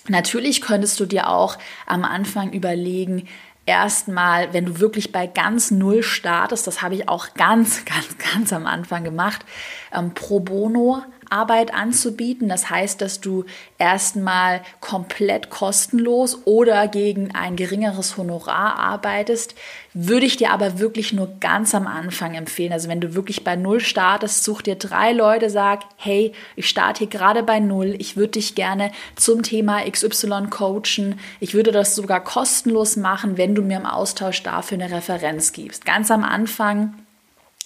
Natürlich 0.08 0.62
könntest 0.62 1.00
du 1.00 1.06
dir 1.06 1.30
auch 1.30 1.58
am 1.86 2.04
Anfang 2.04 2.52
überlegen, 2.52 3.28
erstmal, 3.66 4.54
wenn 4.54 4.66
du 4.66 4.80
wirklich 4.80 5.12
bei 5.12 5.28
ganz 5.28 5.72
Null 5.72 6.04
startest, 6.04 6.68
das 6.68 6.82
habe 6.82 6.96
ich 6.96 7.08
auch 7.08 7.34
ganz, 7.36 7.86
ganz, 7.86 8.18
ganz 8.18 8.54
am 8.54 8.66
Anfang 8.66 9.04
gemacht, 9.04 9.46
ähm, 9.94 10.14
pro 10.14 10.40
bono 10.40 11.04
Arbeit 11.34 11.74
anzubieten. 11.74 12.48
Das 12.48 12.70
heißt, 12.70 13.02
dass 13.02 13.20
du 13.20 13.46
erstmal 13.80 14.62
komplett 14.80 15.50
kostenlos 15.50 16.46
oder 16.46 16.88
gegen 16.88 17.34
ein 17.34 17.56
geringeres 17.56 18.18
Honorar 18.18 18.78
arbeitest. 18.78 19.56
Würde 19.96 20.28
ich 20.28 20.38
dir 20.38 20.52
aber 20.52 20.80
wirklich 20.80 21.12
nur 21.12 21.40
ganz 21.40 21.74
am 21.74 21.88
Anfang 21.88 22.36
empfehlen. 22.36 22.72
Also 22.72 22.88
wenn 22.88 23.02
du 23.02 23.16
wirklich 23.16 23.44
bei 23.44 23.56
Null 23.56 23.80
startest, 23.80 24.44
such 24.44 24.62
dir 24.62 24.76
drei 24.76 25.12
Leute, 25.12 25.50
sag, 25.50 25.82
hey, 25.98 26.34
ich 26.56 26.70
starte 26.70 27.00
hier 27.00 27.08
gerade 27.08 27.42
bei 27.42 27.60
Null. 27.60 27.96
Ich 27.98 28.16
würde 28.16 28.34
dich 28.34 28.54
gerne 28.54 28.92
zum 29.16 29.42
Thema 29.42 29.82
XY 29.90 30.48
coachen. 30.52 31.20
Ich 31.40 31.56
würde 31.56 31.72
das 31.72 31.96
sogar 31.96 32.24
kostenlos 32.24 32.96
machen, 32.96 33.38
wenn 33.38 33.56
du 33.56 33.64
mir 33.64 33.78
im 33.78 33.86
Austausch 33.88 34.44
dafür 34.44 34.80
eine 34.80 34.96
Referenz 34.96 35.52
gibst. 35.52 35.86
Ganz 35.86 36.12
am 36.12 36.24
Anfang 36.24 36.94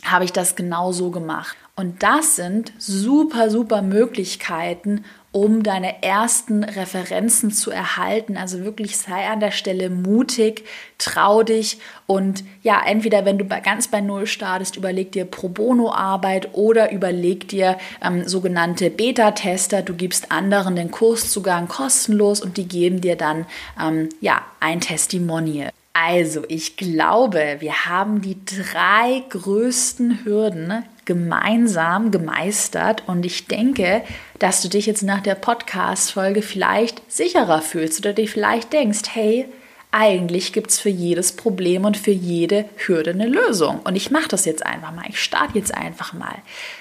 habe 0.03 0.23
ich 0.23 0.31
das 0.31 0.55
genau 0.55 0.91
so 0.93 1.11
gemacht. 1.11 1.57
Und 1.79 2.01
das 2.01 2.35
sind 2.35 2.73
super, 2.79 3.51
super 3.51 3.83
Möglichkeiten, 3.83 5.05
um 5.31 5.61
deine 5.61 6.01
ersten 6.01 6.63
Referenzen 6.63 7.51
zu 7.51 7.69
erhalten. 7.69 8.35
Also 8.35 8.63
wirklich 8.63 8.97
sei 8.97 9.27
an 9.27 9.39
der 9.39 9.51
Stelle 9.51 9.91
mutig, 9.91 10.65
trau 10.97 11.43
dich 11.43 11.77
und 12.07 12.43
ja, 12.63 12.81
entweder 12.83 13.25
wenn 13.25 13.37
du 13.37 13.45
bei, 13.45 13.59
ganz 13.59 13.89
bei 13.89 14.01
Null 14.01 14.25
startest, 14.25 14.75
überleg 14.75 15.11
dir 15.11 15.25
Pro 15.25 15.49
Bono 15.49 15.93
Arbeit 15.93 16.49
oder 16.53 16.91
überleg 16.91 17.47
dir 17.47 17.77
ähm, 18.03 18.27
sogenannte 18.27 18.89
Beta-Tester. 18.89 19.83
Du 19.83 19.93
gibst 19.93 20.31
anderen 20.31 20.75
den 20.75 20.89
Kurszugang 20.89 21.67
kostenlos 21.67 22.41
und 22.41 22.57
die 22.57 22.67
geben 22.67 23.01
dir 23.01 23.15
dann 23.15 23.45
ähm, 23.79 24.09
ja 24.19 24.41
ein 24.59 24.81
Testimonial. 24.81 25.69
Also, 25.93 26.43
ich 26.47 26.75
glaube, 26.75 27.57
wir 27.59 27.85
haben 27.85 28.23
die 28.23 28.43
drei 28.45 29.23
größten 29.29 30.25
Hürden 30.25 30.83
gemeinsam 31.07 32.11
gemeistert 32.11 33.01
und 33.07 33.25
ich 33.25 33.47
denke, 33.47 34.03
dass 34.37 34.61
du 34.61 34.67
dich 34.67 34.85
jetzt 34.85 35.01
nach 35.01 35.21
der 35.21 35.33
Podcast-Folge 35.33 36.43
vielleicht 36.43 37.01
sicherer 37.11 37.63
fühlst 37.63 37.99
oder 37.99 38.13
dir 38.13 38.27
vielleicht 38.27 38.71
denkst, 38.73 39.03
hey, 39.13 39.47
eigentlich 39.91 40.53
gibt 40.53 40.69
es 40.69 40.79
für 40.79 40.89
jedes 40.89 41.31
Problem 41.31 41.85
und 41.85 41.97
für 41.97 42.11
jede 42.11 42.65
Hürde 42.75 43.11
eine 43.11 43.25
Lösung. 43.25 43.79
Und 43.79 43.95
ich 43.95 44.11
mache 44.11 44.27
das 44.27 44.45
jetzt 44.45 44.65
einfach 44.65 44.93
mal. 44.93 45.05
Ich 45.07 45.19
starte 45.19 45.57
jetzt 45.57 45.73
einfach 45.73 46.13
mal. 46.13 46.35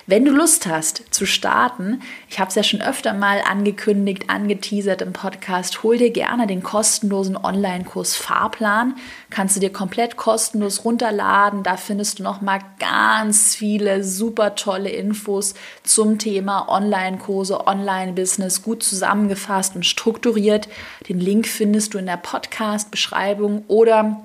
Wenn 0.08 0.24
du 0.24 0.30
Lust 0.30 0.68
hast 0.68 1.02
zu 1.12 1.26
starten, 1.26 2.00
ich 2.28 2.38
habe 2.38 2.48
es 2.48 2.54
ja 2.54 2.62
schon 2.62 2.80
öfter 2.80 3.12
mal 3.12 3.40
angekündigt, 3.40 4.30
angeteasert 4.30 5.02
im 5.02 5.12
Podcast, 5.12 5.82
hol 5.82 5.98
dir 5.98 6.10
gerne 6.10 6.46
den 6.46 6.62
kostenlosen 6.62 7.36
Online-Kurs 7.36 8.14
Fahrplan. 8.14 8.94
Kannst 9.30 9.56
du 9.56 9.60
dir 9.60 9.72
komplett 9.72 10.16
kostenlos 10.16 10.84
runterladen. 10.84 11.64
Da 11.64 11.76
findest 11.76 12.20
du 12.20 12.22
nochmal 12.22 12.60
ganz 12.78 13.56
viele 13.56 14.04
super 14.04 14.54
tolle 14.54 14.90
Infos 14.90 15.54
zum 15.82 16.18
Thema 16.20 16.68
Online-Kurse, 16.68 17.66
Online-Business, 17.66 18.62
gut 18.62 18.84
zusammengefasst 18.84 19.74
und 19.74 19.84
strukturiert. 19.84 20.68
Den 21.08 21.18
Link 21.18 21.48
findest 21.48 21.94
du 21.94 21.98
in 21.98 22.06
der 22.06 22.16
Podcast 22.16 22.92
Beschreibung 22.92 23.64
oder 23.66 24.24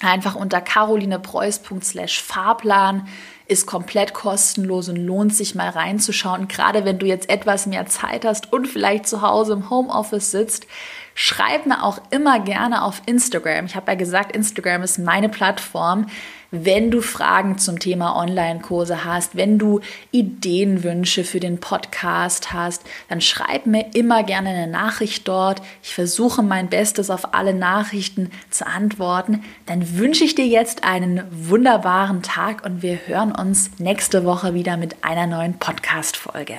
einfach 0.00 0.36
unter 0.36 0.60
carolinepreuß.slash 0.60 2.22
Fahrplan 2.22 3.08
ist 3.48 3.66
komplett 3.66 4.12
kostenlos 4.12 4.88
und 4.88 4.96
lohnt 4.96 5.34
sich 5.34 5.54
mal 5.54 5.70
reinzuschauen. 5.70 6.48
Gerade 6.48 6.84
wenn 6.84 6.98
du 6.98 7.06
jetzt 7.06 7.30
etwas 7.30 7.66
mehr 7.66 7.86
Zeit 7.86 8.24
hast 8.24 8.52
und 8.52 8.66
vielleicht 8.68 9.08
zu 9.08 9.22
Hause 9.22 9.54
im 9.54 9.70
Homeoffice 9.70 10.30
sitzt, 10.30 10.66
schreib 11.14 11.66
mir 11.66 11.82
auch 11.82 11.98
immer 12.10 12.40
gerne 12.40 12.82
auf 12.82 13.02
Instagram. 13.06 13.64
Ich 13.66 13.74
habe 13.74 13.90
ja 13.90 13.96
gesagt, 13.96 14.36
Instagram 14.36 14.82
ist 14.82 14.98
meine 14.98 15.28
Plattform. 15.28 16.06
Wenn 16.50 16.90
du 16.90 17.02
Fragen 17.02 17.58
zum 17.58 17.78
Thema 17.78 18.16
Online-Kurse 18.16 19.04
hast, 19.04 19.36
wenn 19.36 19.58
du 19.58 19.80
Ideenwünsche 20.12 21.22
für 21.24 21.40
den 21.40 21.60
Podcast 21.60 22.54
hast, 22.54 22.84
dann 23.10 23.20
schreib 23.20 23.66
mir 23.66 23.94
immer 23.94 24.22
gerne 24.22 24.48
eine 24.48 24.66
Nachricht 24.66 25.28
dort. 25.28 25.60
Ich 25.82 25.92
versuche 25.92 26.42
mein 26.42 26.68
Bestes 26.68 27.10
auf 27.10 27.34
alle 27.34 27.52
Nachrichten 27.52 28.30
zu 28.48 28.66
antworten. 28.66 29.44
Dann 29.66 29.98
wünsche 29.98 30.24
ich 30.24 30.34
dir 30.34 30.46
jetzt 30.46 30.84
einen 30.84 31.22
wunderbaren 31.30 32.22
Tag 32.22 32.64
und 32.64 32.80
wir 32.80 32.98
hören 33.06 33.32
uns 33.32 33.70
nächste 33.78 34.24
Woche 34.24 34.54
wieder 34.54 34.78
mit 34.78 35.04
einer 35.04 35.26
neuen 35.26 35.58
Podcast-Folge. 35.58 36.54